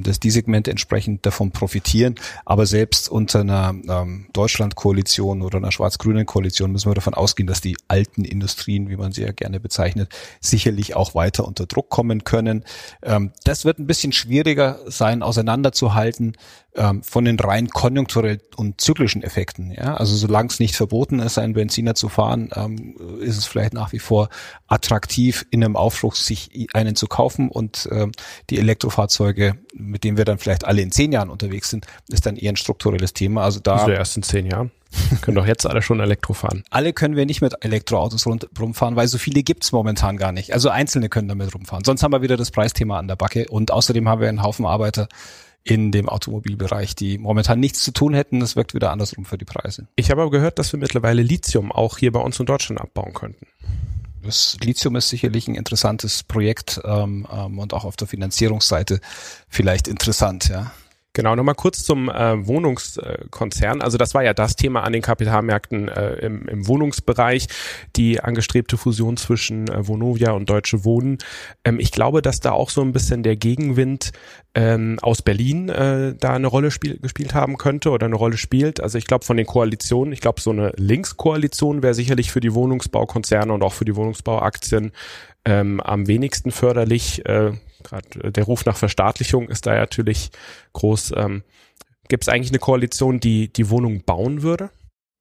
dass 0.03 0.19
die 0.19 0.31
Segmente 0.31 0.72
entsprechend 0.72 1.25
davon 1.25 1.51
profitieren. 1.51 2.15
Aber 2.46 2.65
selbst 2.65 3.10
unter 3.10 3.41
einer 3.41 3.75
ähm, 3.88 4.27
Deutschland-Koalition 4.34 5.41
oder 5.41 5.58
einer 5.58 5.72
schwarz-grünen 5.72 6.25
Koalition 6.25 6.72
müssen 6.72 6.89
wir 6.89 6.96
davon 6.96 7.13
ausgehen, 7.13 7.48
dass 7.48 7.62
die 7.62 7.77
alten 7.88 8.24
Industrien, 8.24 8.89
wie 8.89 8.98
man 8.98 9.12
sie 9.12 9.22
ja 9.22 9.31
gerne 9.31 9.60
bezeichnet, 9.60 10.10
sicherlich 10.39 10.96
auch 10.96 11.15
weiter 11.15 11.46
unter 11.46 11.65
Druck 11.65 11.89
kommen 11.89 12.24
können. 12.24 12.63
Ähm, 13.03 13.31
das 13.43 13.65
wird 13.65 13.79
ein 13.79 13.88
bisschen 13.88 14.12
schwieriger 14.12 14.79
sein, 14.88 15.22
auseinander 15.22 15.50
auseinanderzuhalten 15.50 16.38
ähm, 16.76 17.04
von 17.04 17.26
den 17.26 17.40
rein 17.40 17.70
konjunkturell 17.70 18.40
und 18.56 18.80
zyklischen 18.80 19.24
Effekten. 19.24 19.72
Ja? 19.72 19.96
Also 19.96 20.16
solange 20.16 20.50
es 20.50 20.60
nicht 20.60 20.76
verboten 20.76 21.20
ist, 21.20 21.38
einen 21.38 21.54
Benziner 21.54 21.96
zu 21.96 22.10
fahren, 22.10 22.50
ähm, 22.56 22.96
ist 23.20 23.38
es 23.38 23.46
vielleicht 23.46 23.74
nach 23.74 23.92
wie 23.92 24.00
vor 24.00 24.30
attraktiv, 24.68 25.46
in 25.50 25.64
einem 25.64 25.76
Aufschwung 25.76 26.14
sich 26.14 26.70
einen 26.74 26.96
zu 26.96 27.08
kaufen 27.08 27.50
und 27.50 27.90
ähm, 27.92 28.12
die 28.50 28.60
Elektrofahrzeuge, 28.60 29.56
mit 29.74 30.04
denen 30.04 30.18
wir 30.18 30.26
dann 30.26 30.38
vielleicht 30.38 30.66
alle 30.66 30.82
in 30.82 30.92
zehn 30.92 31.12
Jahren 31.12 31.30
unterwegs 31.30 31.70
sind, 31.70 31.88
ist 32.08 32.26
dann 32.26 32.38
eher 32.38 32.52
ein 32.52 32.58
strukturelles 32.58 33.14
Thema. 33.14 33.44
Also 33.44 33.60
da 33.60 33.78
also 33.78 33.92
erst 33.92 34.18
in 34.18 34.24
zehn 34.24 34.46
Jahren. 34.46 34.72
können 35.22 35.36
doch 35.36 35.46
jetzt 35.46 35.68
alle 35.68 35.82
schon 35.82 36.00
Elektro 36.00 36.34
fahren. 36.34 36.64
Alle 36.72 36.94
können 36.94 37.16
wir 37.16 37.28
nicht 37.28 37.42
mit 37.42 37.54
Elektroautos 37.64 38.26
rumfahren, 38.26 38.96
weil 38.96 39.08
so 39.08 39.20
viele 39.20 39.44
gibt's 39.44 39.72
momentan 39.72 40.18
gar 40.18 40.32
nicht. 40.32 40.54
Also 40.54 40.70
Einzelne 40.70 41.10
können 41.10 41.28
damit 41.28 41.54
rumfahren. 41.54 41.84
Sonst 41.84 42.02
haben 42.02 42.12
wir 42.12 42.24
wieder 42.24 42.38
das 42.38 42.50
Preisthema 42.50 42.98
an 42.98 43.08
der 43.08 43.16
Backe 43.16 43.48
und 43.50 43.72
außerdem 43.72 44.10
haben 44.10 44.22
wir 44.22 44.30
einen 44.30 44.42
Haufen 44.42 44.66
Arbeiter, 44.66 45.08
in 45.63 45.92
dem 45.92 46.10
Automobilbereich, 46.10 46.96
die 46.96 47.18
momentan 47.18 47.60
nichts 47.60 47.84
zu 47.84 47.92
tun 47.92 48.13
hätten. 48.13 48.39
Das 48.39 48.56
wirkt 48.56 48.74
wieder 48.74 48.92
andersrum 48.92 49.25
für 49.25 49.38
die 49.38 49.46
Preise. 49.46 49.88
Ich 49.96 50.10
habe 50.10 50.22
aber 50.22 50.31
gehört, 50.31 50.57
dass 50.60 50.72
wir 50.72 50.79
mittlerweile 50.79 51.22
Lithium 51.22 51.72
auch 51.72 51.98
hier 51.98 52.12
bei 52.12 52.20
uns 52.20 52.40
in 52.40 52.46
Deutschland 52.46 52.81
abbauen 52.81 53.14
könnten. 53.14 53.46
Das 54.24 54.57
Lithium 54.62 54.96
ist 54.96 55.10
sicherlich 55.10 55.48
ein 55.48 55.55
interessantes 55.55 56.24
Projekt 56.24 56.81
ähm, 56.83 57.25
ähm, 57.31 57.60
und 57.60 57.74
auch 57.74 57.86
auf 57.86 57.96
der 57.96 58.07
Finanzierungsseite 58.07 59.00
vielleicht 59.48 59.88
interessant, 59.88 60.50
ja. 60.50 60.72
Genau, 61.13 61.35
nochmal 61.35 61.55
kurz 61.55 61.83
zum 61.83 62.07
äh, 62.07 62.45
Wohnungskonzern. 62.45 63.81
Also 63.81 63.98
das 63.98 64.13
war 64.13 64.24
ja 64.24 64.35
das 64.35 64.55
Thema 64.55 64.83
an 64.83 64.93
den 64.93 65.01
Kapitalmärkten 65.01 65.87
äh, 65.87 66.13
im, 66.17 66.48
im 66.48 66.67
Wohnungsbereich, 66.67 67.48
die 67.95 68.22
angestrebte 68.22 68.77
Fusion 68.77 69.17
zwischen 69.17 69.67
äh, 69.69 69.87
Vonovia 69.87 70.31
und 70.31 70.48
Deutsche 70.51 70.85
Wohnen. 70.85 71.17
Ähm, 71.65 71.79
ich 71.79 71.91
glaube, 71.91 72.22
dass 72.22 72.41
da 72.41 72.51
auch 72.51 72.69
so 72.69 72.81
ein 72.81 72.91
bisschen 72.91 73.24
der 73.24 73.37
Gegenwind 73.37 74.11
ähm, 74.53 75.00
aus 75.01 75.24
Berlin 75.24 75.69
äh, 75.69 76.13
da 76.15 76.33
eine 76.33 76.48
Rolle 76.48 76.69
spiel 76.69 77.00
gespielt 77.00 77.33
haben 77.33 77.57
könnte 77.57 77.89
oder 77.89 78.05
eine 78.05 78.15
Rolle 78.15 78.37
spielt. 78.37 78.79
Also 78.79 79.00
ich 79.00 79.07
glaube 79.07 79.25
von 79.25 79.37
den 79.37 79.48
Koalitionen, 79.48 80.13
ich 80.13 80.22
glaube 80.22 80.41
so 80.41 80.51
eine 80.51 80.74
Linkskoalition 80.75 81.81
wäre 81.81 81.95
sicherlich 81.95 82.31
für 82.31 82.39
die 82.39 82.53
Wohnungsbaukonzerne 82.53 83.51
und 83.51 83.63
auch 83.63 83.74
für 83.74 83.85
die 83.85 83.95
Wohnungsbauaktien 83.95 84.91
ähm, 85.43 85.81
am 85.81 86.05
wenigsten 86.05 86.51
förderlich. 86.51 87.25
Äh, 87.25 87.53
Gerade 87.83 88.31
der 88.31 88.44
Ruf 88.44 88.65
nach 88.65 88.77
Verstaatlichung 88.77 89.50
ist 89.50 89.65
da 89.65 89.75
natürlich 89.75 90.31
groß. 90.74 91.13
Ähm, 91.15 91.44
Gibt 92.07 92.24
es 92.24 92.29
eigentlich 92.29 92.51
eine 92.51 92.59
Koalition, 92.59 93.20
die 93.20 93.53
die 93.53 93.70
Wohnung 93.70 94.03
bauen 94.03 94.42
würde? 94.42 94.72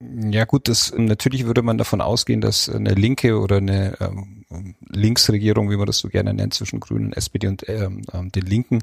Ja 0.01 0.45
gut, 0.45 0.69
das 0.69 0.95
natürlich 0.97 1.45
würde 1.45 1.63
man 1.63 1.77
davon 1.77 2.01
ausgehen, 2.01 2.41
dass 2.41 2.69
eine 2.69 2.95
linke 2.95 3.41
oder 3.41 3.57
eine 3.57 3.97
ähm, 4.01 4.45
Linksregierung, 4.89 5.71
wie 5.71 5.77
man 5.77 5.87
das 5.87 5.99
so 5.99 6.09
gerne 6.09 6.33
nennt, 6.35 6.55
zwischen 6.55 6.79
Grünen, 6.79 7.13
SPD 7.13 7.49
und 7.49 7.69
ähm, 7.69 8.03
ähm, 8.13 8.31
den 8.31 8.47
Linken, 8.47 8.79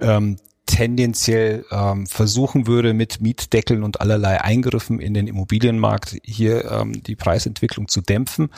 ähm, 0.00 0.38
tendenziell 0.66 1.64
ähm, 1.70 2.08
versuchen 2.08 2.66
würde, 2.66 2.94
mit 2.94 3.20
Mietdeckeln 3.20 3.84
und 3.84 4.00
allerlei 4.00 4.40
Eingriffen 4.40 4.98
in 4.98 5.14
den 5.14 5.28
Immobilienmarkt 5.28 6.16
hier 6.24 6.68
ähm, 6.70 7.00
die 7.04 7.14
Preisentwicklung 7.14 7.86
zu 7.86 8.00
dämpfen. 8.00 8.50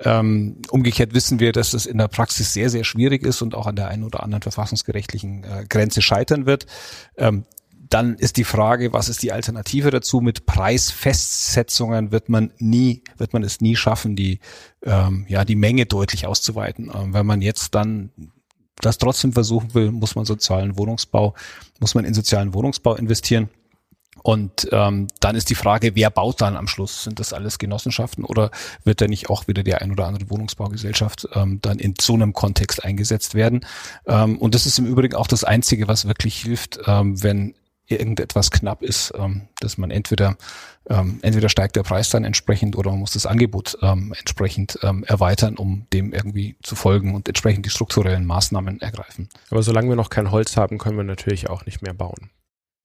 Ähm, 0.00 0.62
umgekehrt 0.70 1.14
wissen 1.14 1.38
wir, 1.38 1.52
dass 1.52 1.70
das 1.70 1.86
in 1.86 1.98
der 1.98 2.08
Praxis 2.08 2.52
sehr, 2.52 2.68
sehr 2.68 2.84
schwierig 2.84 3.22
ist 3.22 3.42
und 3.42 3.54
auch 3.54 3.66
an 3.66 3.76
der 3.76 3.88
einen 3.88 4.02
oder 4.02 4.22
anderen 4.22 4.42
verfassungsgerechtlichen 4.42 5.44
äh, 5.44 5.66
Grenze 5.68 6.02
scheitern 6.02 6.46
wird. 6.46 6.66
Ähm, 7.16 7.44
dann 7.88 8.16
ist 8.16 8.36
die 8.38 8.44
Frage, 8.44 8.92
was 8.92 9.08
ist 9.08 9.22
die 9.22 9.32
Alternative 9.32 9.90
dazu? 9.90 10.20
Mit 10.20 10.46
Preisfestsetzungen 10.46 12.10
wird 12.10 12.28
man 12.28 12.52
nie, 12.58 13.02
wird 13.18 13.32
man 13.32 13.44
es 13.44 13.60
nie 13.60 13.76
schaffen, 13.76 14.16
die, 14.16 14.40
ähm, 14.82 15.26
ja, 15.28 15.44
die 15.44 15.54
Menge 15.54 15.86
deutlich 15.86 16.26
auszuweiten. 16.26 16.90
Ähm, 16.92 17.14
wenn 17.14 17.26
man 17.26 17.40
jetzt 17.40 17.74
dann 17.74 18.10
das 18.80 18.98
trotzdem 18.98 19.32
versuchen 19.32 19.74
will, 19.74 19.92
muss 19.92 20.16
man 20.16 20.24
sozialen 20.24 20.76
Wohnungsbau, 20.76 21.34
muss 21.78 21.94
man 21.94 22.04
in 22.04 22.14
sozialen 22.14 22.52
Wohnungsbau 22.54 22.96
investieren. 22.96 23.48
Und 24.24 24.68
ähm, 24.72 25.08
dann 25.20 25.36
ist 25.36 25.50
die 25.50 25.54
Frage, 25.54 25.94
wer 25.96 26.08
baut 26.08 26.40
dann 26.40 26.56
am 26.56 26.66
Schluss? 26.66 27.04
Sind 27.04 27.20
das 27.20 27.34
alles 27.34 27.58
Genossenschaften 27.58 28.24
oder 28.24 28.50
wird 28.82 29.02
da 29.02 29.06
nicht 29.06 29.28
auch 29.28 29.48
wieder 29.48 29.62
die 29.62 29.74
ein 29.74 29.92
oder 29.92 30.06
andere 30.06 30.30
Wohnungsbaugesellschaft 30.30 31.28
ähm, 31.34 31.58
dann 31.60 31.78
in 31.78 31.92
so 32.00 32.14
einem 32.14 32.32
Kontext 32.32 32.82
eingesetzt 32.82 33.34
werden? 33.34 33.66
Ähm, 34.06 34.38
und 34.38 34.54
das 34.54 34.64
ist 34.64 34.78
im 34.78 34.86
Übrigen 34.86 35.14
auch 35.14 35.26
das 35.26 35.44
Einzige, 35.44 35.88
was 35.88 36.08
wirklich 36.08 36.40
hilft, 36.40 36.80
ähm, 36.86 37.22
wenn 37.22 37.54
irgendetwas 37.86 38.50
knapp 38.50 38.82
ist, 38.82 39.12
ähm, 39.14 39.42
dass 39.60 39.76
man 39.76 39.90
entweder 39.90 40.38
ähm, 40.88 41.18
entweder 41.20 41.50
steigt 41.50 41.76
der 41.76 41.82
Preis 41.82 42.08
dann 42.08 42.24
entsprechend 42.24 42.76
oder 42.76 42.92
man 42.92 43.00
muss 43.00 43.12
das 43.12 43.26
Angebot 43.26 43.76
ähm, 43.82 44.14
entsprechend 44.18 44.78
ähm, 44.82 45.04
erweitern, 45.04 45.58
um 45.58 45.86
dem 45.92 46.14
irgendwie 46.14 46.56
zu 46.62 46.76
folgen 46.76 47.14
und 47.14 47.28
entsprechend 47.28 47.66
die 47.66 47.70
strukturellen 47.70 48.24
Maßnahmen 48.24 48.80
ergreifen. 48.80 49.28
Aber 49.50 49.62
solange 49.62 49.90
wir 49.90 49.96
noch 49.96 50.08
kein 50.08 50.30
Holz 50.30 50.56
haben, 50.56 50.78
können 50.78 50.96
wir 50.96 51.04
natürlich 51.04 51.50
auch 51.50 51.66
nicht 51.66 51.82
mehr 51.82 51.92
bauen. 51.92 52.30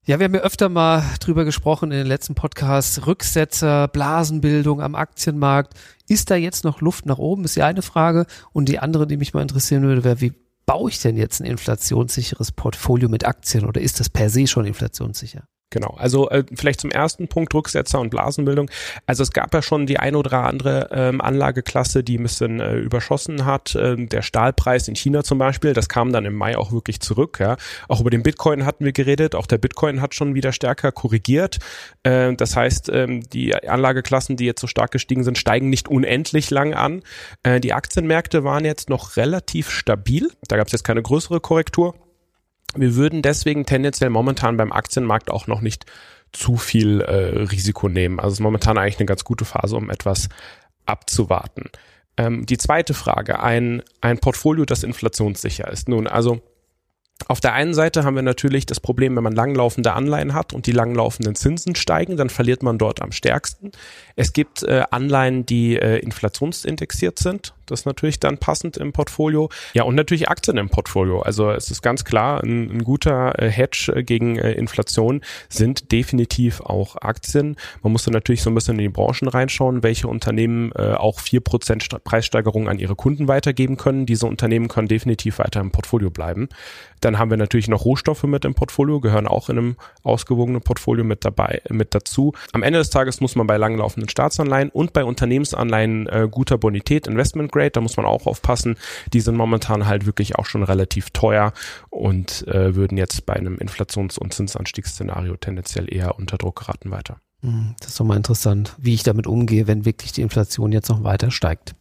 Ja, 0.09 0.17
wir 0.17 0.23
haben 0.23 0.33
ja 0.33 0.41
öfter 0.41 0.69
mal 0.69 1.03
drüber 1.19 1.45
gesprochen 1.45 1.91
in 1.91 1.99
den 1.99 2.07
letzten 2.07 2.33
Podcasts. 2.33 3.05
Rücksetzer, 3.05 3.87
Blasenbildung 3.89 4.81
am 4.81 4.95
Aktienmarkt. 4.95 5.75
Ist 6.07 6.31
da 6.31 6.35
jetzt 6.35 6.63
noch 6.63 6.81
Luft 6.81 7.05
nach 7.05 7.19
oben? 7.19 7.45
Ist 7.45 7.53
ja 7.53 7.67
eine 7.67 7.83
Frage. 7.83 8.25
Und 8.51 8.69
die 8.69 8.79
andere, 8.79 9.05
die 9.05 9.17
mich 9.17 9.35
mal 9.35 9.43
interessieren 9.43 9.83
würde, 9.83 10.03
wäre, 10.03 10.19
wie 10.19 10.33
baue 10.65 10.89
ich 10.89 10.99
denn 10.99 11.15
jetzt 11.15 11.41
ein 11.41 11.45
inflationssicheres 11.45 12.51
Portfolio 12.53 13.07
mit 13.07 13.23
Aktien 13.23 13.67
oder 13.67 13.81
ist 13.81 13.99
das 13.99 14.09
per 14.09 14.31
se 14.31 14.47
schon 14.47 14.65
inflationssicher? 14.65 15.43
Genau, 15.71 15.95
also 15.97 16.29
äh, 16.29 16.43
vielleicht 16.55 16.81
zum 16.81 16.89
ersten 16.89 17.27
Punkt 17.27 17.53
Rücksetzer 17.53 17.99
und 17.99 18.09
Blasenbildung. 18.09 18.71
Also 19.05 19.21
es 19.21 19.31
gab 19.31 19.53
ja 19.53 19.61
schon 19.61 19.85
die 19.85 19.99
ein 19.99 20.15
oder 20.15 20.43
andere 20.43 20.89
ähm, 20.91 21.21
Anlageklasse, 21.21 22.03
die 22.03 22.17
ein 22.17 22.23
bisschen 22.23 22.59
äh, 22.59 22.77
überschossen 22.77 23.45
hat. 23.45 23.77
Ähm, 23.79 24.09
der 24.09 24.23
Stahlpreis 24.23 24.87
in 24.87 24.95
China 24.95 25.23
zum 25.23 25.37
Beispiel, 25.37 25.73
das 25.73 25.87
kam 25.87 26.11
dann 26.11 26.25
im 26.25 26.33
Mai 26.33 26.57
auch 26.57 26.71
wirklich 26.71 27.01
zurück. 27.01 27.37
Ja. 27.39 27.55
Auch 27.87 28.01
über 28.01 28.09
den 28.09 28.23
Bitcoin 28.23 28.65
hatten 28.65 28.83
wir 28.83 28.93
geredet. 28.93 29.35
Auch 29.35 29.45
der 29.45 29.59
Bitcoin 29.59 30.01
hat 30.01 30.15
schon 30.15 30.33
wieder 30.33 30.53
stärker 30.53 30.91
korrigiert. 30.91 31.59
Äh, 32.01 32.33
das 32.33 32.55
heißt, 32.55 32.89
ähm, 32.91 33.21
die 33.29 33.53
Anlageklassen, 33.53 34.37
die 34.37 34.45
jetzt 34.45 34.61
so 34.61 34.67
stark 34.67 34.89
gestiegen 34.89 35.23
sind, 35.23 35.37
steigen 35.37 35.69
nicht 35.69 35.87
unendlich 35.87 36.49
lang 36.49 36.73
an. 36.73 37.03
Äh, 37.43 37.59
die 37.59 37.73
Aktienmärkte 37.73 38.43
waren 38.43 38.65
jetzt 38.65 38.89
noch 38.89 39.17
relativ 39.17 39.69
stabil. 39.69 40.31
Da 40.47 40.57
gab 40.57 40.65
es 40.65 40.73
jetzt 40.73 40.83
keine 40.83 41.03
größere 41.03 41.39
Korrektur. 41.39 41.93
Wir 42.75 42.95
würden 42.95 43.21
deswegen 43.21 43.65
tendenziell 43.65 44.09
momentan 44.09 44.57
beim 44.57 44.71
Aktienmarkt 44.71 45.31
auch 45.31 45.47
noch 45.47 45.61
nicht 45.61 45.85
zu 46.31 46.57
viel 46.57 47.01
äh, 47.01 47.39
Risiko 47.39 47.89
nehmen. 47.89 48.19
Also 48.19 48.27
es 48.27 48.33
ist 48.35 48.43
momentan 48.43 48.77
eigentlich 48.77 48.99
eine 48.99 49.07
ganz 49.07 49.23
gute 49.23 49.45
Phase, 49.45 49.75
um 49.75 49.89
etwas 49.89 50.29
abzuwarten. 50.85 51.69
Ähm, 52.17 52.45
die 52.45 52.57
zweite 52.57 52.93
Frage, 52.93 53.41
ein, 53.41 53.81
ein 54.01 54.19
Portfolio, 54.19 54.65
das 54.65 54.83
inflationssicher 54.83 55.71
ist. 55.71 55.89
Nun, 55.89 56.07
also 56.07 56.41
auf 57.27 57.41
der 57.41 57.53
einen 57.53 57.73
Seite 57.73 58.03
haben 58.03 58.15
wir 58.15 58.21
natürlich 58.21 58.65
das 58.65 58.79
Problem, 58.79 59.15
wenn 59.15 59.23
man 59.23 59.33
langlaufende 59.33 59.93
Anleihen 59.93 60.33
hat 60.33 60.53
und 60.53 60.67
die 60.67 60.71
langlaufenden 60.71 61.35
Zinsen 61.35 61.75
steigen, 61.75 62.15
dann 62.15 62.29
verliert 62.29 62.63
man 62.63 62.77
dort 62.77 63.01
am 63.01 63.11
stärksten. 63.11 63.71
Es 64.15 64.33
gibt 64.33 64.63
äh, 64.63 64.83
Anleihen, 64.89 65.45
die 65.45 65.75
äh, 65.75 65.97
inflationsindexiert 65.97 67.19
sind. 67.19 67.53
Das 67.71 67.81
ist 67.81 67.85
natürlich 67.85 68.19
dann 68.19 68.37
passend 68.37 68.77
im 68.77 68.91
Portfolio. 68.91 69.49
Ja, 69.73 69.83
und 69.83 69.95
natürlich 69.95 70.29
Aktien 70.29 70.57
im 70.57 70.69
Portfolio. 70.69 71.21
Also 71.21 71.51
es 71.51 71.71
ist 71.71 71.81
ganz 71.81 72.05
klar, 72.05 72.43
ein, 72.43 72.69
ein 72.69 72.83
guter 72.83 73.39
äh, 73.39 73.49
Hedge 73.49 73.93
äh, 73.95 74.03
gegen 74.03 74.37
äh, 74.37 74.53
Inflation 74.53 75.21
sind 75.49 75.91
definitiv 75.91 76.61
auch 76.61 76.95
Aktien. 77.01 77.55
Man 77.81 77.91
muss 77.91 78.03
dann 78.03 78.13
natürlich 78.13 78.41
so 78.41 78.49
ein 78.49 78.55
bisschen 78.55 78.75
in 78.75 78.83
die 78.83 78.89
Branchen 78.89 79.27
reinschauen, 79.27 79.83
welche 79.83 80.07
Unternehmen 80.07 80.71
auch 80.73 81.19
vier 81.19 81.41
Prozent 81.41 81.87
Preissteigerung 82.03 82.67
an 82.67 82.79
ihre 82.79 82.95
Kunden 82.95 83.27
weitergeben 83.27 83.77
können. 83.77 84.05
Diese 84.05 84.25
Unternehmen 84.25 84.67
können 84.67 84.87
definitiv 84.87 85.39
weiter 85.39 85.59
im 85.59 85.71
Portfolio 85.71 86.09
bleiben. 86.09 86.49
Dann 87.01 87.17
haben 87.17 87.29
wir 87.29 87.37
natürlich 87.37 87.67
noch 87.67 87.85
Rohstoffe 87.85 88.23
mit 88.23 88.45
im 88.45 88.53
Portfolio, 88.53 88.99
gehören 88.99 89.27
auch 89.27 89.49
in 89.49 89.57
einem 89.57 89.75
ausgewogenen 90.03 90.61
Portfolio 90.61 91.03
mit 91.03 91.23
dabei, 91.25 91.61
mit 91.69 91.95
dazu. 91.95 92.33
Am 92.51 92.63
Ende 92.63 92.79
des 92.79 92.89
Tages 92.89 93.21
muss 93.21 93.35
man 93.35 93.47
bei 93.47 93.57
langlaufenden 93.57 94.09
Staatsanleihen 94.09 94.69
und 94.69 94.93
bei 94.93 95.03
Unternehmensanleihen 95.03 96.07
äh, 96.07 96.27
guter 96.29 96.57
Bonität, 96.57 97.07
Investment 97.07 97.51
Grade, 97.59 97.71
da 97.71 97.81
muss 97.81 97.97
man 97.97 98.05
auch 98.05 98.25
aufpassen. 98.25 98.77
Die 99.13 99.19
sind 99.19 99.35
momentan 99.35 99.85
halt 99.85 100.05
wirklich 100.05 100.37
auch 100.37 100.45
schon 100.45 100.63
relativ 100.63 101.09
teuer 101.09 101.53
und 101.89 102.47
äh, 102.47 102.75
würden 102.75 102.97
jetzt 102.97 103.25
bei 103.25 103.33
einem 103.33 103.57
Inflations- 103.57 104.17
und 104.17 104.33
Zinsanstiegsszenario 104.33 105.35
tendenziell 105.35 105.93
eher 105.93 106.17
unter 106.17 106.37
Druck 106.37 106.59
geraten 106.59 106.91
weiter. 106.91 107.17
Hm, 107.41 107.75
das 107.79 107.89
ist 107.89 107.99
doch 107.99 108.05
mal 108.05 108.17
interessant, 108.17 108.75
wie 108.77 108.93
ich 108.93 109.03
damit 109.03 109.27
umgehe, 109.27 109.67
wenn 109.67 109.85
wirklich 109.85 110.11
die 110.11 110.21
Inflation 110.21 110.71
jetzt 110.71 110.89
noch 110.89 111.03
weiter 111.03 111.31
steigt. 111.31 111.75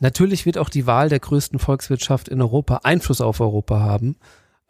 Natürlich 0.00 0.44
wird 0.44 0.58
auch 0.58 0.68
die 0.68 0.86
Wahl 0.86 1.08
der 1.08 1.20
größten 1.20 1.58
Volkswirtschaft 1.58 2.28
in 2.28 2.42
Europa 2.42 2.80
Einfluss 2.82 3.20
auf 3.20 3.40
Europa 3.40 3.80
haben. 3.80 4.16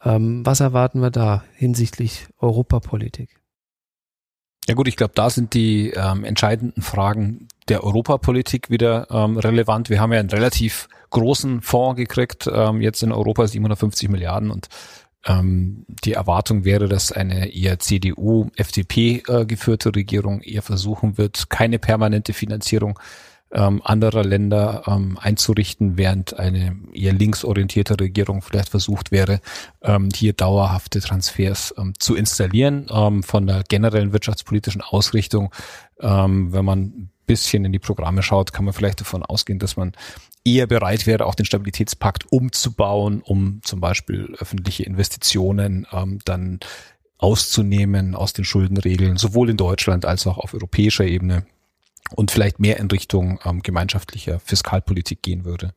Ähm, 0.02 0.44
was 0.44 0.60
erwarten 0.60 1.00
wir 1.00 1.10
da 1.10 1.44
hinsichtlich 1.54 2.28
Europapolitik? 2.38 3.40
Ja 4.66 4.74
gut, 4.74 4.88
ich 4.88 4.96
glaube, 4.96 5.12
da 5.14 5.28
sind 5.28 5.54
die 5.54 5.90
ähm, 5.90 6.24
entscheidenden 6.24 6.80
Fragen 6.80 7.48
der 7.68 7.84
Europapolitik 7.84 8.70
wieder 8.70 9.06
ähm, 9.10 9.36
relevant. 9.36 9.90
Wir 9.90 10.00
haben 10.00 10.12
ja 10.12 10.20
einen 10.20 10.30
relativ 10.30 10.88
großen 11.10 11.60
Fonds 11.60 11.96
gekriegt, 11.96 12.48
ähm, 12.52 12.80
jetzt 12.80 13.02
in 13.02 13.12
Europa 13.12 13.46
750 13.46 14.08
Milliarden 14.08 14.50
und 14.50 14.68
ähm, 15.26 15.84
die 15.88 16.14
Erwartung 16.14 16.64
wäre, 16.64 16.88
dass 16.88 17.12
eine 17.12 17.54
eher 17.54 17.78
CDU, 17.78 18.50
FDP 18.56 19.22
äh, 19.28 19.46
geführte 19.46 19.94
Regierung 19.94 20.40
eher 20.40 20.62
versuchen 20.62 21.18
wird, 21.18 21.50
keine 21.50 21.78
permanente 21.78 22.32
Finanzierung 22.32 22.98
ähm, 23.52 23.80
anderer 23.84 24.24
Länder 24.24 24.82
ähm, 24.86 25.18
einzurichten, 25.20 25.96
während 25.96 26.38
eine 26.38 26.76
eher 26.92 27.12
linksorientierte 27.12 27.98
Regierung 28.00 28.42
vielleicht 28.42 28.68
versucht 28.68 29.12
wäre, 29.12 29.40
ähm, 29.82 30.08
hier 30.14 30.32
dauerhafte 30.32 31.00
Transfers 31.00 31.74
ähm, 31.78 31.94
zu 31.98 32.16
installieren. 32.16 32.86
Ähm, 32.90 33.22
von 33.22 33.46
der 33.46 33.62
generellen 33.62 34.12
wirtschaftspolitischen 34.12 34.80
Ausrichtung, 34.80 35.52
ähm, 36.00 36.52
wenn 36.52 36.64
man 36.64 36.80
ein 36.80 37.10
bisschen 37.26 37.64
in 37.64 37.72
die 37.72 37.78
Programme 37.78 38.22
schaut, 38.22 38.52
kann 38.52 38.64
man 38.64 38.74
vielleicht 38.74 39.00
davon 39.00 39.22
ausgehen, 39.22 39.58
dass 39.58 39.76
man 39.76 39.92
eher 40.44 40.66
bereit 40.66 41.06
wäre, 41.06 41.24
auch 41.24 41.34
den 41.34 41.46
Stabilitätspakt 41.46 42.30
umzubauen, 42.30 43.22
um 43.22 43.60
zum 43.62 43.80
Beispiel 43.80 44.34
öffentliche 44.38 44.82
Investitionen 44.82 45.86
ähm, 45.92 46.18
dann 46.24 46.60
auszunehmen 47.18 48.14
aus 48.14 48.32
den 48.32 48.44
Schuldenregeln, 48.44 49.16
sowohl 49.16 49.48
in 49.48 49.56
Deutschland 49.56 50.04
als 50.04 50.26
auch 50.26 50.36
auf 50.36 50.52
europäischer 50.52 51.04
Ebene 51.04 51.46
und 52.14 52.30
vielleicht 52.30 52.60
mehr 52.60 52.78
in 52.78 52.88
Richtung 52.88 53.38
ähm, 53.44 53.62
gemeinschaftlicher 53.62 54.40
Fiskalpolitik 54.40 55.22
gehen 55.22 55.44
würde. 55.44 55.74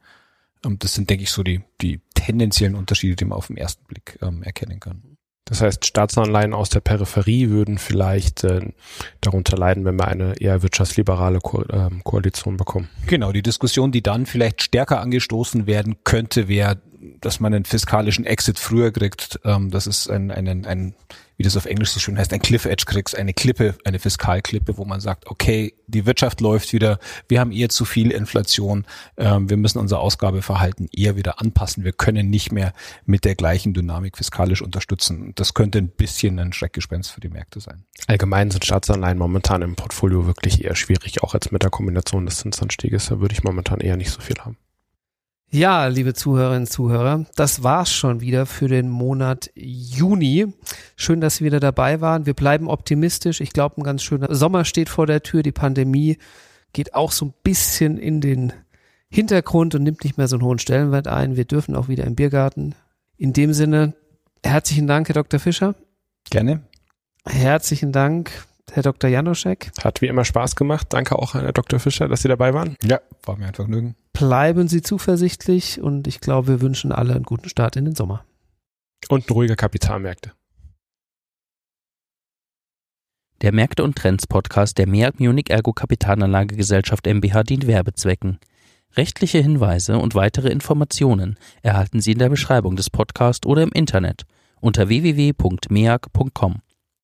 Ähm, 0.65 0.79
das 0.79 0.93
sind, 0.93 1.09
denke 1.09 1.23
ich, 1.23 1.31
so 1.31 1.43
die, 1.43 1.61
die 1.81 2.01
tendenziellen 2.13 2.75
Unterschiede, 2.75 3.15
die 3.15 3.25
man 3.25 3.37
auf 3.37 3.47
den 3.47 3.57
ersten 3.57 3.85
Blick 3.85 4.17
ähm, 4.21 4.43
erkennen 4.43 4.79
kann. 4.79 5.17
Das 5.45 5.61
heißt, 5.61 5.85
Staatsanleihen 5.85 6.53
aus 6.53 6.69
der 6.69 6.81
Peripherie 6.81 7.49
würden 7.49 7.77
vielleicht 7.77 8.43
äh, 8.43 8.73
darunter 9.21 9.55
leiden, 9.55 9.85
wenn 9.85 9.95
wir 9.95 10.07
eine 10.07 10.33
eher 10.41 10.61
wirtschaftsliberale 10.61 11.39
Ko 11.39 11.61
äh, 11.61 11.89
Koalition 12.03 12.57
bekommen. 12.57 12.89
Genau, 13.05 13.31
die 13.31 13.43
Diskussion, 13.43 13.93
die 13.93 14.03
dann 14.03 14.25
vielleicht 14.25 14.61
stärker 14.61 14.99
angestoßen 14.99 15.65
werden 15.65 15.95
könnte, 16.03 16.49
wäre, 16.49 16.81
dass 17.21 17.39
man 17.39 17.53
einen 17.53 17.63
fiskalischen 17.63 18.25
Exit 18.25 18.59
früher 18.59 18.91
kriegt. 18.91 19.39
Ähm, 19.45 19.71
das 19.71 19.87
ist 19.87 20.09
ein, 20.09 20.31
ein, 20.31 20.65
ein 20.65 20.95
wie 21.37 21.43
das 21.43 21.55
auf 21.55 21.65
Englisch 21.65 21.91
so 21.91 21.99
schön 21.99 22.17
heißt, 22.17 22.33
ein 22.33 22.41
Cliff 22.41 22.65
Edge 22.65 22.85
kriegst, 22.85 23.15
eine 23.15 23.33
Klippe, 23.33 23.75
eine 23.85 23.99
Fiskalklippe, 23.99 24.77
wo 24.77 24.85
man 24.85 24.99
sagt, 24.99 25.27
okay, 25.27 25.73
die 25.87 26.05
Wirtschaft 26.05 26.41
läuft 26.41 26.73
wieder, 26.73 26.99
wir 27.29 27.39
haben 27.39 27.51
eher 27.51 27.69
zu 27.69 27.85
viel 27.85 28.11
Inflation, 28.11 28.85
ähm, 29.17 29.49
wir 29.49 29.57
müssen 29.57 29.79
unser 29.79 29.99
Ausgabeverhalten 29.99 30.89
eher 30.91 31.15
wieder 31.15 31.39
anpassen, 31.39 31.83
wir 31.83 31.93
können 31.93 32.29
nicht 32.29 32.51
mehr 32.51 32.73
mit 33.05 33.23
der 33.23 33.35
gleichen 33.35 33.73
Dynamik 33.73 34.17
fiskalisch 34.17 34.61
unterstützen. 34.61 35.33
Das 35.35 35.53
könnte 35.53 35.77
ein 35.77 35.89
bisschen 35.89 36.39
ein 36.39 36.53
Schreckgespenst 36.53 37.11
für 37.11 37.21
die 37.21 37.29
Märkte 37.29 37.59
sein. 37.59 37.85
Allgemein 38.07 38.51
sind 38.51 38.65
Staatsanleihen 38.65 39.17
momentan 39.17 39.61
im 39.61 39.75
Portfolio 39.75 40.25
wirklich 40.25 40.65
eher 40.65 40.75
schwierig, 40.75 41.23
auch 41.23 41.33
jetzt 41.33 41.51
mit 41.51 41.63
der 41.63 41.69
Kombination 41.69 42.25
des 42.25 42.39
Zinsanstieges, 42.39 43.07
da 43.07 43.19
würde 43.19 43.33
ich 43.33 43.43
momentan 43.43 43.79
eher 43.79 43.97
nicht 43.97 44.11
so 44.11 44.21
viel 44.21 44.37
haben. 44.39 44.57
Ja, 45.49 45.87
liebe 45.87 46.13
Zuhörerinnen 46.13 46.63
und 46.63 46.69
Zuhörer, 46.69 47.25
das 47.35 47.63
war's 47.63 47.89
schon 47.89 48.19
wieder 48.19 48.45
für 48.45 48.67
den 48.67 48.89
Monat 48.89 49.49
Juni. 49.55 50.47
Schön, 50.97 51.21
dass 51.21 51.37
Sie 51.37 51.45
wieder 51.45 51.61
dabei 51.61 52.01
waren. 52.01 52.25
Wir 52.25 52.33
bleiben 52.33 52.67
optimistisch. 52.67 53.39
Ich 53.39 53.53
glaube, 53.53 53.79
ein 53.79 53.83
ganz 53.83 54.03
schöner 54.03 54.35
Sommer 54.35 54.65
steht 54.65 54.89
vor 54.89 55.07
der 55.07 55.23
Tür. 55.23 55.43
Die 55.43 55.53
Pandemie 55.53 56.17
geht 56.73 56.93
auch 56.93 57.13
so 57.13 57.27
ein 57.27 57.33
bisschen 57.43 57.97
in 57.97 58.19
den 58.19 58.51
Hintergrund 59.09 59.73
und 59.73 59.83
nimmt 59.83 60.03
nicht 60.03 60.17
mehr 60.17 60.27
so 60.27 60.35
einen 60.35 60.43
hohen 60.43 60.59
Stellenwert 60.59 61.07
ein. 61.07 61.37
Wir 61.37 61.45
dürfen 61.45 61.77
auch 61.77 61.87
wieder 61.87 62.03
im 62.03 62.15
Biergarten. 62.15 62.75
In 63.15 63.31
dem 63.31 63.53
Sinne, 63.53 63.93
herzlichen 64.43 64.85
Dank, 64.85 65.07
Herr 65.07 65.15
Dr. 65.15 65.39
Fischer. 65.39 65.75
Gerne. 66.29 66.61
Herzlichen 67.25 67.93
Dank, 67.93 68.45
Herr 68.71 68.83
Dr. 68.83 69.09
Janoschek. 69.09 69.71
Hat 69.83 70.01
wie 70.01 70.07
immer 70.07 70.25
Spaß 70.25 70.55
gemacht. 70.55 70.87
Danke 70.89 71.17
auch, 71.17 71.33
Herr 71.33 71.51
Dr. 71.53 71.79
Fischer, 71.79 72.07
dass 72.07 72.21
Sie 72.21 72.27
dabei 72.27 72.53
waren. 72.53 72.75
Ja, 72.83 72.99
war 73.23 73.37
mir 73.37 73.47
ein 73.47 73.53
Vergnügen 73.53 73.95
bleiben 74.17 74.67
Sie 74.67 74.81
zuversichtlich 74.81 75.79
und 75.79 76.07
ich 76.07 76.19
glaube, 76.19 76.47
wir 76.47 76.61
wünschen 76.61 76.91
alle 76.91 77.13
einen 77.13 77.23
guten 77.23 77.49
Start 77.49 77.75
in 77.75 77.85
den 77.85 77.93
Sommer. 77.93 78.25
Und 79.09 79.29
ruhige 79.29 79.55
Kapitalmärkte. 79.55 80.31
Der 83.43 83.53
Märkte 83.53 83.83
und 83.83 83.95
Trends 83.95 84.25
Podcast 84.25 84.79
der 84.79 84.87
MEAG 84.87 85.19
Munich 85.19 85.51
Ergo 85.51 85.71
Kapitalanlagegesellschaft 85.71 87.05
MBH 87.05 87.43
dient 87.43 87.67
Werbezwecken. 87.67 88.39
Rechtliche 88.95 89.37
Hinweise 89.37 89.99
und 89.99 90.15
weitere 90.15 90.49
Informationen 90.49 91.37
erhalten 91.61 92.01
Sie 92.01 92.13
in 92.13 92.19
der 92.19 92.29
Beschreibung 92.29 92.75
des 92.75 92.89
Podcasts 92.89 93.45
oder 93.45 93.61
im 93.61 93.71
Internet 93.71 94.23
unter 94.59 94.89
www.meag.com. 94.89 96.61